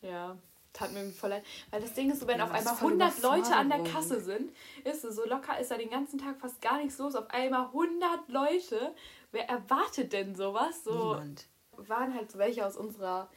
Ja, 0.00 0.36
tat 0.72 0.92
mir 0.92 1.10
voll 1.10 1.30
leid. 1.30 1.44
Weil 1.70 1.80
das 1.80 1.92
Ding 1.94 2.10
ist 2.10 2.20
so, 2.20 2.26
wenn 2.28 2.38
Ja, 2.38 2.44
auf 2.44 2.52
einmal 2.52 2.76
voll 2.76 2.92
100 2.92 3.22
Leute 3.22 3.56
an 3.56 3.68
der. 3.68 3.82
Kasse 3.84 4.20
sind, 4.20 4.52
ist 4.84 5.04
es 5.04 5.16
so 5.16 5.26
locker, 5.26 5.58
ist 5.58 5.70
da 5.70 5.76
den 5.76 5.90
ganzen 5.90 6.18
Tag 6.18 6.38
fast 6.40 6.60
gar 6.62 6.78
nichts 6.78 6.98
los. 6.98 7.14
Auf 7.16 7.28
einmal 7.30 7.66
100 7.66 8.28
Leute. 8.28 8.94
Wer 9.32 9.48
erwartet 9.48 10.12
denn 10.12 10.34
sowas? 10.36 10.84
So 10.84 11.14
Niemand. 11.14 11.46
waren 11.76 12.14
halt 12.14 12.30
so 12.30 12.38
welche 12.38 12.64
aus 12.64 12.76
unserer, 12.76 13.28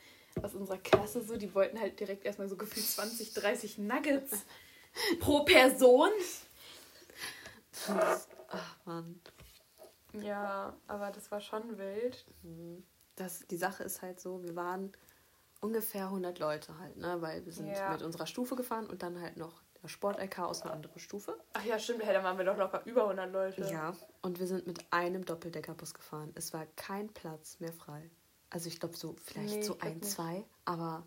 aus 0.43 0.53
unserer 0.53 0.77
Klasse 0.77 1.21
so, 1.23 1.35
die 1.37 1.53
wollten 1.55 1.79
halt 1.79 1.99
direkt 1.99 2.25
erstmal 2.25 2.47
so 2.47 2.55
gefühlt 2.57 2.85
20, 2.85 3.33
30 3.33 3.77
Nuggets 3.79 4.45
pro 5.19 5.43
Person. 5.43 6.09
Ach 7.87 8.75
Mann. 8.85 9.19
Ja, 10.13 10.73
aber 10.87 11.09
das 11.11 11.31
war 11.31 11.41
schon 11.41 11.77
wild. 11.77 12.25
Das, 13.15 13.45
die 13.49 13.57
Sache 13.57 13.83
ist 13.83 14.01
halt 14.01 14.19
so, 14.19 14.43
wir 14.43 14.55
waren 14.55 14.91
ungefähr 15.59 16.05
100 16.05 16.39
Leute 16.39 16.77
halt, 16.79 16.97
ne? 16.97 17.21
Weil 17.21 17.45
wir 17.45 17.53
sind 17.53 17.67
Ja. 17.67 17.91
mit 17.91 18.01
unserer 18.01 18.25
Stufe 18.25 18.55
gefahren 18.55 18.87
und 18.87 19.03
dann 19.03 19.21
halt 19.21 19.37
noch 19.37 19.61
der 19.83 19.87
Sport-LK 19.87 20.39
aus 20.39 20.61
einer 20.61 20.73
anderen 20.73 20.99
Stufe. 20.99 21.37
Ach 21.53 21.63
ja, 21.63 21.77
stimmt, 21.79 22.03
hey, 22.03 22.13
da 22.13 22.23
waren 22.23 22.37
wir 22.37 22.45
doch 22.45 22.57
locker 22.57 22.81
über 22.85 23.03
100 23.03 23.31
Leute. 23.31 23.61
Ja. 23.71 23.93
Und 24.21 24.39
wir 24.39 24.47
sind 24.47 24.67
mit 24.67 24.85
einem 24.91 25.25
Doppeldeckerbus 25.25 25.93
gefahren. 25.93 26.31
Es 26.35 26.53
war 26.53 26.65
kein 26.75 27.09
Platz 27.09 27.59
mehr 27.59 27.73
frei. 27.73 28.09
Also 28.49 28.67
ich 28.67 28.79
glaube 28.79 28.95
so 28.97 29.15
vielleicht 29.23 29.55
Nee, 29.55 29.61
so 29.63 29.77
ein, 29.79 29.97
nicht. 29.99 30.05
zwei, 30.11 30.45
aber 30.65 31.05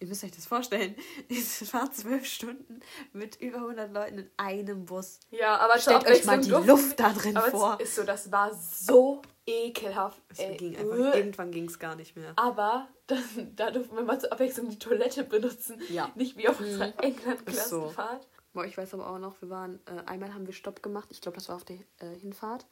ihr 0.00 0.06
müsst 0.08 0.22
euch 0.22 0.32
das 0.32 0.46
vorstellen. 0.46 0.94
Es 1.28 1.72
war 1.72 1.90
zwölf 1.92 2.24
Stunden 2.26 2.80
mit 3.12 3.36
über 3.40 3.58
100 3.58 3.92
Leuten 3.92 4.18
in 4.18 4.30
einem 4.36 4.84
Bus. 4.84 5.18
Ja, 5.30 5.56
aber 5.58 5.78
Stellt 5.78 6.06
euch 6.06 6.24
mal 6.24 6.40
die 6.40 6.50
Luft 6.50 7.00
da 7.00 7.12
drin 7.12 7.36
aber 7.36 7.50
vor. 7.50 7.80
Ist 7.80 7.94
so, 7.96 8.02
das 8.04 8.30
war 8.30 8.52
so 8.54 9.22
ekelhaft. 9.46 10.20
Es 10.28 10.38
ey. 10.38 10.56
ging 10.56 10.76
einfach, 10.76 10.96
Uah. 10.98 11.14
irgendwann 11.14 11.50
ging 11.50 11.66
es 11.66 11.78
gar 11.78 11.96
nicht 11.96 12.16
mehr. 12.16 12.32
Aber 12.36 12.88
das, 13.06 13.20
da 13.56 13.70
durften 13.70 13.96
wir 13.96 14.02
mal 14.04 14.20
zur 14.20 14.32
Abwechslung 14.32 14.68
die 14.70 14.78
Toilette 14.78 15.24
benutzen. 15.24 15.80
Ja. 15.90 16.10
Nicht 16.14 16.36
wie 16.36 16.48
auf 16.48 16.60
Mhm. 16.60 16.66
unserer 16.66 16.92
England-Klassenfahrt. 17.02 18.28
Boah, 18.52 18.64
ich 18.64 18.76
weiß 18.78 18.94
aber 18.94 19.08
auch 19.10 19.18
noch, 19.18 19.40
wir 19.42 19.50
waren, 19.50 19.80
äh, 19.86 20.02
einmal 20.06 20.32
haben 20.32 20.46
wir 20.46 20.54
Stopp 20.54 20.82
gemacht, 20.82 21.08
ich 21.10 21.20
glaube, 21.20 21.36
das 21.36 21.48
war 21.48 21.56
auf 21.56 21.64
der 21.64 21.76
äh, 21.98 22.14
Hinfahrt. 22.20 22.66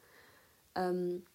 Ähm, 0.75 1.25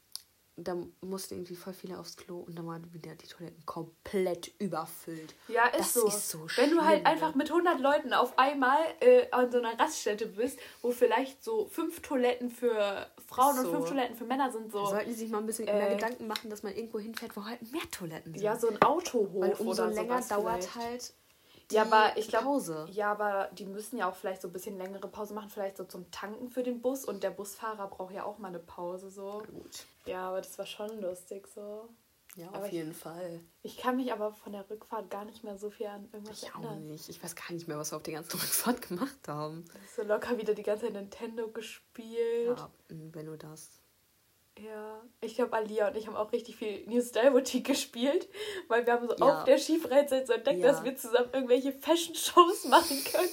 da 0.64 0.76
mussten 1.00 1.34
irgendwie 1.34 1.54
voll 1.56 1.72
viele 1.72 1.98
aufs 1.98 2.16
Klo 2.16 2.40
und 2.40 2.58
dann 2.58 2.66
waren 2.66 2.92
wieder 2.92 3.14
die 3.14 3.26
Toiletten 3.26 3.64
komplett 3.66 4.52
überfüllt. 4.58 5.34
Ja, 5.48 5.66
ist 5.68 5.78
Das 5.78 5.94
so. 5.94 6.06
ist 6.08 6.28
so 6.30 6.46
Wenn 6.56 6.70
du 6.70 6.80
halt 6.84 7.00
schlimm, 7.00 7.06
einfach 7.06 7.30
ne? 7.30 7.36
mit 7.38 7.48
100 7.50 7.80
Leuten 7.80 8.12
auf 8.12 8.38
einmal 8.38 8.78
äh, 9.00 9.30
an 9.30 9.50
so 9.52 9.58
einer 9.58 9.78
Raststätte 9.78 10.26
bist, 10.26 10.58
wo 10.82 10.90
vielleicht 10.90 11.42
so 11.44 11.66
fünf 11.66 12.00
Toiletten 12.00 12.50
für 12.50 13.06
Frauen 13.26 13.56
So. 13.56 13.62
und 13.68 13.74
fünf 13.76 13.88
Toiletten 13.88 14.16
für 14.16 14.24
Männer 14.24 14.50
sind, 14.50 14.72
so. 14.72 14.82
Da 14.82 14.90
sollten 14.90 15.08
die 15.10 15.14
sich 15.16 15.30
mal 15.30 15.38
ein 15.38 15.46
bisschen 15.46 15.64
mehr 15.66 15.90
Äh, 15.90 15.94
Gedanken 15.94 16.26
machen, 16.26 16.50
dass 16.50 16.62
man 16.62 16.74
irgendwo 16.74 16.98
hinfährt, 16.98 17.36
wo 17.36 17.44
halt 17.44 17.60
mehr 17.72 17.82
Toiletten 17.90 18.32
sind. 18.34 18.42
ja, 18.42 18.56
so 18.58 18.68
ein 18.68 18.80
Autohof 18.82 19.28
Weil 19.34 19.52
umso 19.54 19.82
oder 19.82 19.86
länger 19.92 20.22
sowas 20.22 20.28
dauert 20.28 20.64
vielleicht. 20.64 20.74
halt 20.74 21.12
die 21.70 21.74
Ja, 21.74 21.82
aber 21.82 22.16
ich 22.16 22.28
glaube, 22.28 22.44
Pause. 22.46 22.86
ja, 22.90 23.10
aber 23.12 23.48
die 23.52 23.66
müssen 23.66 23.98
ja 23.98 24.08
auch 24.08 24.14
vielleicht 24.14 24.40
so 24.42 24.48
ein 24.48 24.52
bisschen 24.52 24.78
längere 24.78 25.08
Pause 25.08 25.34
machen, 25.34 25.50
vielleicht 25.50 25.76
so 25.76 25.84
zum 25.84 26.10
Tanken 26.10 26.48
für 26.50 26.62
den 26.62 26.80
Bus 26.80 27.04
und 27.04 27.22
der 27.22 27.30
Busfahrer 27.30 27.88
braucht 27.88 28.14
ja 28.14 28.24
auch 28.24 28.38
mal 28.38 28.48
eine 28.48 28.58
Pause 28.58 29.10
so. 29.10 29.42
Gut. 29.52 29.84
Ja, 30.06 30.28
aber 30.28 30.40
das 30.40 30.58
war 30.58 30.66
schon 30.66 31.00
lustig 31.00 31.46
so. 31.46 31.88
Ja, 32.36 32.48
Aber 32.48 32.58
auf 32.60 32.66
ich- 32.66 32.72
jeden 32.72 32.94
Fall. 32.94 33.40
Ich 33.62 33.76
kann 33.78 33.96
mich 33.96 34.12
aber 34.12 34.32
von 34.32 34.52
der 34.52 34.68
Rückfahrt 34.70 35.10
gar 35.10 35.24
nicht 35.24 35.42
mehr 35.42 35.56
so 35.58 35.70
viel 35.70 35.86
an 35.86 36.08
irgendwas 36.12 36.42
Ich 36.42 36.54
auch 36.54 36.62
erinnern. 36.62 36.86
nicht. 36.86 37.08
Ich 37.08 37.22
weiß 37.22 37.34
gar 37.34 37.50
nicht 37.52 37.66
mehr, 37.66 37.76
was 37.78 37.90
wir 37.92 37.96
auf 37.96 38.02
der 38.02 38.14
ganzen 38.14 38.32
Rückfahrt 38.40 38.82
gemacht 38.88 39.26
haben. 39.26 39.64
So 39.96 40.02
locker 40.04 40.38
wieder 40.38 40.54
die 40.54 40.62
ganze 40.62 40.84
Zeit 40.84 40.92
Nintendo 40.94 41.48
gespielt. 41.48 42.56
Ja, 42.58 42.70
wenn 42.88 43.26
nur 43.26 43.36
das. 43.38 43.77
Ja, 44.64 45.02
ich 45.20 45.34
glaube, 45.36 45.52
Alia 45.52 45.88
und 45.88 45.96
ich 45.96 46.06
haben 46.06 46.16
auch 46.16 46.32
richtig 46.32 46.56
viel 46.56 46.84
New 46.86 47.00
Style 47.00 47.30
Boutique 47.30 47.64
gespielt, 47.66 48.28
weil 48.68 48.84
wir 48.86 48.92
haben 48.94 49.06
so 49.08 49.14
Ja. 49.16 49.38
auf 49.38 49.44
der 49.44 49.58
Skifreizeit 49.58 50.26
so 50.26 50.32
entdeckt, 50.32 50.60
Ja. 50.60 50.72
dass 50.72 50.84
wir 50.84 50.96
zusammen 50.96 51.28
irgendwelche 51.32 51.72
Fashion-Shows 51.72 52.64
machen 52.66 53.02
können. 53.04 53.28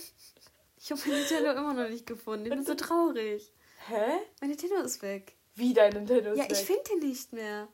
Ich 0.78 0.92
habe 0.92 1.02
mein 1.08 1.20
Nintendo 1.20 1.52
immer 1.52 1.74
noch 1.74 1.90
nicht 1.90 2.06
gefunden. 2.06 2.46
Ich 2.46 2.52
bin 2.52 2.64
so 2.64 2.76
traurig. 2.76 3.52
Hä? 3.88 4.20
Mein 4.42 4.50
Nintendo 4.52 4.76
ist 4.78 5.02
weg. 5.02 5.36
Wie 5.56 5.74
dein 5.74 5.94
Nintendo 5.94 6.32
ist 6.32 6.38
Ja, 6.38 6.44
ich 6.46 6.52
weg? 6.52 6.58
finde 6.68 6.84
den 6.92 7.10
nicht 7.10 7.34
mehr. 7.34 7.68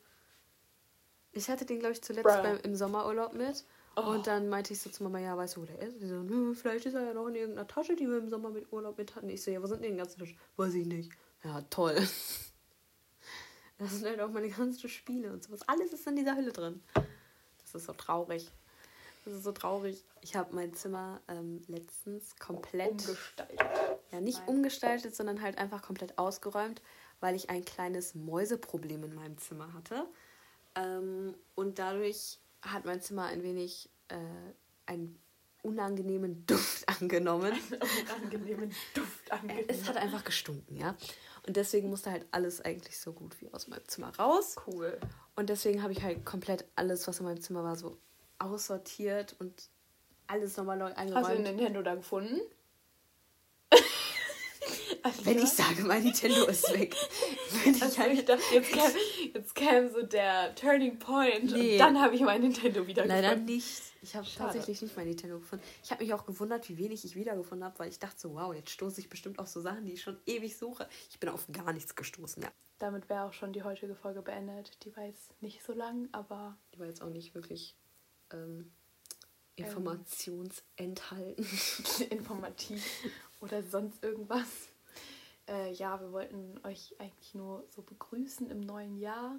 Ich 1.34 1.50
hatte 1.50 1.66
den, 1.66 1.80
glaube 1.80 1.94
ich, 1.94 2.02
zuletzt 2.02 2.26
beim, 2.26 2.58
im 2.64 2.76
Sommerurlaub 2.76 3.34
mit. 3.34 3.66
Oh. 3.98 4.02
Und 4.02 4.28
dann 4.28 4.48
meinte 4.48 4.72
ich 4.74 4.80
so 4.80 4.90
zu 4.90 5.04
Mama, 5.04 5.20
ja, 5.20 5.36
weißt 5.36 5.58
du, 5.58 5.62
wo 5.62 5.66
der 5.66 5.80
ist? 5.82 6.00
Sie 6.00 6.08
so, 6.08 6.16
nö, 6.16 6.54
vielleicht 6.54 6.86
ist 6.86 6.94
er 6.94 7.04
ja 7.04 7.14
noch 7.14 7.28
in 7.28 7.36
irgendeiner 7.36 7.68
Tasche, 7.68 7.96
die 7.96 8.08
wir 8.08 8.18
im 8.18 8.30
Sommer 8.30 8.50
mit 8.50 8.72
Urlaub 8.72 8.98
mit 8.98 9.16
hatten. 9.16 9.30
Ich 9.30 9.44
so, 9.44 9.52
ja, 9.52 9.62
wo 9.62 9.68
sind 9.68 9.84
denn 9.84 9.92
die 9.92 9.98
ganzen 9.98 10.20
Taschen? 10.20 10.38
Weiß 10.56 10.74
ich 10.74 10.86
nicht. 10.86 11.12
Ja, 11.44 11.62
toll. 11.70 11.98
Das 13.82 13.94
sind 13.94 14.06
halt 14.06 14.22
auch 14.22 14.30
meine 14.30 14.50
ganzen 14.50 14.88
Spiele 14.90 15.34
und 15.34 15.44
sowas. 15.44 15.62
Alles 15.68 15.92
ist 15.92 16.06
in 16.06 16.16
dieser 16.16 16.36
Hülle 16.36 16.52
drin. 16.52 16.84
Das 16.94 17.74
ist 17.74 17.86
so 17.88 17.94
traurig. 17.94 18.52
Das 19.26 19.34
ist 19.34 19.44
so 19.44 19.52
traurig. 19.52 20.04
Ich 20.22 20.36
habe 20.36 20.54
mein 20.54 20.74
Zimmer 20.74 21.20
ähm, 21.28 21.64
letztens 21.68 22.36
komplett 22.38 22.92
Umgestaltet. 22.92 23.60
ja, 24.12 24.22
nicht 24.22 24.40
Nein. 24.40 24.48
umgestaltet, 24.50 25.16
sondern 25.16 25.42
halt 25.42 25.58
einfach 25.58 25.82
komplett 25.82 26.20
ausgeräumt, 26.20 26.82
weil 27.22 27.36
ich 27.36 27.50
ein 27.50 27.66
kleines 27.66 28.14
Mäuseproblem 28.14 29.04
in 29.04 29.16
meinem 29.16 29.38
Zimmer 29.40 29.74
hatte. 29.74 30.06
Ähm, 30.76 31.36
und 31.56 31.80
dadurch 31.80 32.40
hat 32.62 32.86
mein 32.86 33.02
Zimmer 33.02 33.26
ein 33.26 33.42
wenig 33.42 33.90
äh, 34.10 34.16
einen 34.86 35.20
unangenehmen 35.64 36.46
Duft 36.48 36.88
angenommen. 36.88 37.54
Unangenehmen 38.10 38.72
Duft 38.94 39.32
angenehm. 39.32 39.66
Es 39.68 39.88
hat 39.88 39.98
einfach 39.98 40.24
gestunken, 40.24 40.78
ja. 40.78 40.96
Und 41.48 41.58
deswegen 41.58 41.90
musste 41.90 42.12
halt 42.12 42.26
alles 42.32 42.62
eigentlich 42.62 43.00
so 43.00 43.14
gut 43.14 43.40
wie 43.42 43.52
aus 43.54 43.68
meinem 43.68 43.88
Zimmer 43.88 44.16
raus. 44.18 44.56
cool. 44.68 45.00
Und 45.36 45.50
deswegen 45.50 45.82
habe 45.82 45.94
ich 45.94 46.04
halt 46.04 46.26
komplett 46.26 46.66
alles, 46.76 47.08
was 47.08 47.20
in 47.20 47.26
meinem 47.26 47.42
Zimmer 47.42 47.64
war, 47.64 47.76
so 47.76 47.98
aussortiert 48.38 49.36
und 49.40 49.70
alles 50.28 50.56
nochmal 50.58 50.78
neu 50.78 50.86
Hast 50.86 50.98
du 50.98 51.02
eingeräumt. 51.02 51.30
den 51.38 51.44
Nintendo 51.44 51.82
da 51.82 51.96
gefunden? 51.96 52.40
Wenn 55.24 55.40
ich 55.40 55.50
sage, 55.50 55.84
mein 55.84 56.04
Nintendo 56.04 56.46
ist 56.46 56.72
weg. 56.74 56.96
Ich 57.66 57.82
Also 57.82 57.98
halt 58.00 58.14
ich 58.14 58.26
dachte, 58.26 58.42
jetzt 58.54 58.72
kam, 58.72 58.92
jetzt 59.34 59.56
kam 59.56 59.90
so 59.92 60.02
der 60.04 60.56
Turning 60.56 60.98
Point 61.00 61.52
Nee. 61.52 61.74
und 61.74 61.80
dann 61.80 62.02
habe 62.02 62.16
ich 62.16 62.22
mein 62.22 62.42
Nintendo 62.42 62.88
wieder 62.88 63.06
Leider 63.06 63.36
nicht. 63.36 63.82
Ich 64.02 64.16
habe 64.16 64.26
tatsächlich 64.36 64.82
nicht 64.82 64.96
mein 64.98 65.08
Nintendo 65.08 65.38
gefunden. 65.40 65.64
Ich 65.84 65.92
habe 65.92 66.04
mich 66.04 66.14
auch 66.14 66.26
gewundert, 66.26 66.68
wie 66.70 66.78
wenig 66.78 67.06
ich 67.06 67.16
wiedergefunden 67.16 67.64
habe, 67.66 67.78
weil 67.80 67.90
ich 67.90 68.00
dachte 68.00 68.20
so, 68.20 68.34
wow, 68.34 68.54
jetzt 68.54 68.72
stoße 68.72 69.00
ich 69.00 69.10
bestimmt 69.10 69.38
auf 69.38 69.48
so 69.48 69.62
Sachen, 69.62 69.86
die 69.86 69.94
ich 69.94 70.02
schon 70.02 70.18
ewig 70.26 70.58
suche. 70.58 70.88
Ich 71.12 71.20
bin 71.20 71.30
auf 71.30 71.46
gar 71.52 71.72
nichts 71.74 71.96
gestoßen, 71.96 72.42
ja. 72.42 72.50
Damit 72.80 73.10
wäre 73.10 73.26
auch 73.26 73.34
schon 73.34 73.54
die 73.54 73.62
heutige 73.64 73.94
Folge 73.96 74.22
beendet. 74.24 74.84
Die 74.86 74.96
war 74.96 75.04
jetzt 75.06 75.40
nicht 75.42 75.62
so 75.64 75.74
lang, 75.74 76.10
aber 76.14 76.58
Die 76.74 76.80
war 76.80 76.88
jetzt 76.88 77.04
auch 77.04 77.10
nicht 77.12 77.36
wirklich 77.36 77.76
ähm, 78.34 78.72
informationsenthalten. 79.56 81.46
informativ 82.10 82.84
oder 83.40 83.62
sonst 83.62 84.04
irgendwas. 84.04 84.48
Äh, 85.52 85.74
ja, 85.74 86.00
wir 86.00 86.14
wollten 86.14 86.60
euch 86.64 86.96
eigentlich 86.98 87.36
nur 87.36 87.66
so 87.70 87.82
begrüßen 87.82 88.50
im 88.50 88.62
neuen 88.62 88.98
Jahr. 88.98 89.38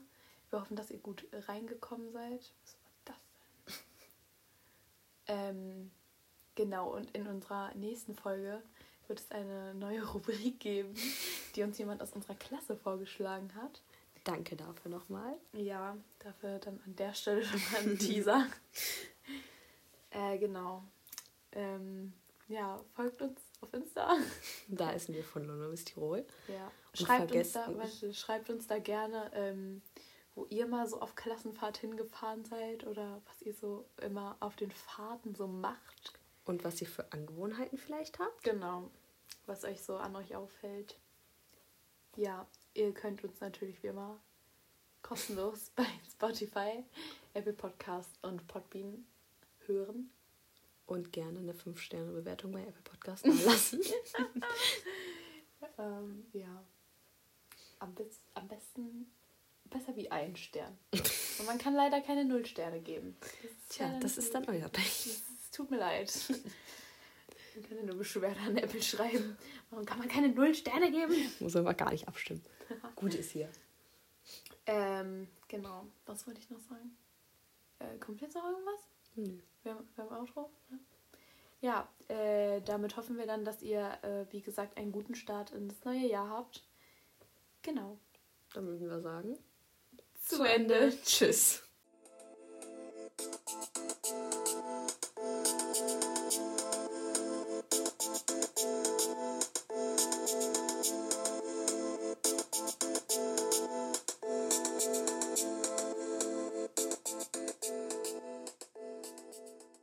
Wir 0.51 0.61
hoffen, 0.61 0.77
dass 0.77 0.91
ihr 0.91 0.99
gut 0.99 1.27
reingekommen 1.33 2.13
seid. 2.13 2.53
Was 2.63 2.77
war 2.83 2.91
das 3.07 3.17
denn? 3.67 3.75
ähm, 5.39 5.91
genau, 6.55 6.95
und 6.95 7.11
in 7.17 7.27
unserer 7.27 7.73
nächsten 7.75 8.15
Folge 8.15 8.63
wird 9.09 9.21
es 9.21 9.31
eine 9.31 9.75
neue 9.75 10.05
Rubrik 10.13 10.61
geben, 10.61 10.95
die 11.57 11.63
uns 11.63 11.79
jemand 11.79 12.03
aus 12.03 12.13
unserer 12.13 12.35
Klasse 12.35 12.77
vorgeschlagen 12.77 13.55
hat. 13.55 13.81
Danke 14.25 14.55
dafür 14.55 14.91
nochmal. 14.91 15.35
Ja, 15.55 15.97
dafür 16.19 16.59
dann 16.59 16.79
an 16.85 16.95
der 16.95 17.15
Stelle 17.15 17.43
schon 17.43 17.61
mal 17.73 17.91
ein 17.91 17.99
Teaser. 17.99 18.47
äh, 20.11 20.37
genau. 20.37 20.85
Ähm, 21.53 22.13
ja, 22.49 22.79
folgt 22.95 23.23
uns 23.23 23.52
auf 23.63 23.73
Insta. 23.75 24.17
Da 24.69 24.91
ist 24.91 25.13
wir 25.13 25.25
von 25.25 25.45
London 25.45 25.71
bis 25.71 25.85
Tirol. 25.85 26.25
Ja. 26.49 26.71
Und 26.91 27.07
Schreibt 27.07 27.33
uns, 27.33 27.53
da, 27.53 27.67
warte, 27.77 28.15
schreibt 28.15 28.51
uns 28.51 28.67
da 28.67 28.79
gerne, 28.79 29.31
ähm, 29.35 29.83
wo 30.35 30.47
ihr 30.47 30.67
mal 30.67 30.87
so 30.87 31.01
auf 31.01 31.15
Klassenfahrt 31.15 31.79
hingefahren 31.79 32.45
seid 32.45 32.87
oder 32.87 33.21
was 33.27 33.43
ihr 33.43 33.55
so 33.55 33.87
immer 34.01 34.37
auf 34.41 34.57
den 34.57 34.71
Fahrten 34.71 35.35
so 35.35 35.47
macht. 35.47 36.13
Und 36.45 36.65
was 36.65 36.81
ihr 36.81 36.89
für 36.89 37.13
Angewohnheiten 37.13 37.79
vielleicht 37.79 38.19
habt. 38.19 38.43
Genau. 38.43 38.91
Was 39.47 39.65
euch 39.65 39.83
so 39.83 39.97
an 39.97 40.17
euch 40.17 40.35
auffällt. 40.35 40.99
Ja, 42.17 42.47
ihr 42.75 42.93
könnt 42.93 43.25
uns 43.25 43.41
natürlich 43.41 43.83
wie 43.83 43.89
immer 43.89 44.21
kostenlos 45.03 45.71
bei 45.77 45.87
Spotify, 46.11 46.85
Apple 47.35 47.53
Podcast 47.53 48.19
und 48.23 48.47
Podbean 48.47 49.05
hören. 49.67 50.11
Und 50.93 51.11
gerne 51.11 51.39
eine 51.39 51.55
5-Sterne-Bewertung 51.55 52.53
bei 52.53 52.61
Apple 52.61 52.83
Podcast 52.83 53.27
lassen. 53.27 53.81
Ähm, 55.79 56.27
ja. 56.33 56.65
Am, 57.79 57.95
bis, 57.95 58.21
am 58.35 58.47
besten 58.47 59.11
besser 59.65 59.97
wie 59.97 60.11
ein 60.11 60.37
Stern. 60.37 60.77
Und 60.93 61.47
man 61.47 61.57
kann 61.57 61.75
leider 61.75 62.01
keine 62.03 62.25
Null-Sterne 62.25 62.81
geben. 62.81 63.17
Das 63.21 63.77
Tja, 63.77 63.99
das 64.01 64.19
ist 64.19 64.35
dann 64.35 64.47
euer 64.49 64.69
Pech. 64.69 65.07
Es 65.45 65.51
tut 65.57 65.71
mir 65.71 65.79
leid. 65.79 66.13
Man 67.55 67.69
kann 67.69 67.79
ja 67.79 67.85
nur 67.85 67.97
Beschwerde 67.97 68.41
an 68.41 68.57
Apple 68.57 68.83
schreiben. 68.83 69.37
Warum 69.71 69.87
kann 69.87 69.99
man 69.99 70.09
keine 70.09 70.29
Null 70.31 70.55
Sterne 70.55 70.91
geben? 70.91 71.15
Muss 71.41 71.57
aber 71.57 71.75
gar 71.75 71.91
nicht 71.91 72.09
abstimmen. 72.09 72.43
Gut 72.97 73.15
ist 73.15 73.31
hier. 73.31 73.49
Ähm, 74.67 75.29
genau. 75.49 75.87
Was 76.07 76.27
wollte 76.27 76.41
ich 76.41 76.51
noch 76.51 76.61
sagen? 76.61 76.97
Äh, 77.79 77.99
kommt 77.99 78.21
jetzt 78.21 78.35
noch 78.35 78.45
irgendwas? 78.45 78.81
Nö. 79.15 79.39
Wir 79.63 79.75
haben, 79.75 79.89
wir 79.95 80.05
haben 80.05 80.17
Outro? 80.17 80.51
Ne? 80.71 80.79
Ja, 81.61 81.89
äh, 82.09 82.61
damit 82.63 82.97
hoffen 82.97 83.17
wir 83.17 83.27
dann, 83.27 83.45
dass 83.45 83.63
ihr, 83.63 83.99
äh, 84.03 84.27
wie 84.33 84.41
gesagt, 84.41 84.77
einen 84.77 84.91
guten 84.91 85.15
Start 85.15 85.53
ins 85.53 85.85
neue 85.85 86.07
Jahr 86.09 86.29
habt. 86.29 86.63
Genau. 87.63 87.99
Dann 88.55 88.67
würden 88.67 88.89
wir 88.89 89.01
sagen. 89.01 89.39
Zu, 90.21 90.43
Ende. 90.43 90.75
Ende. 90.75 91.03
Tschüss. 91.03 91.63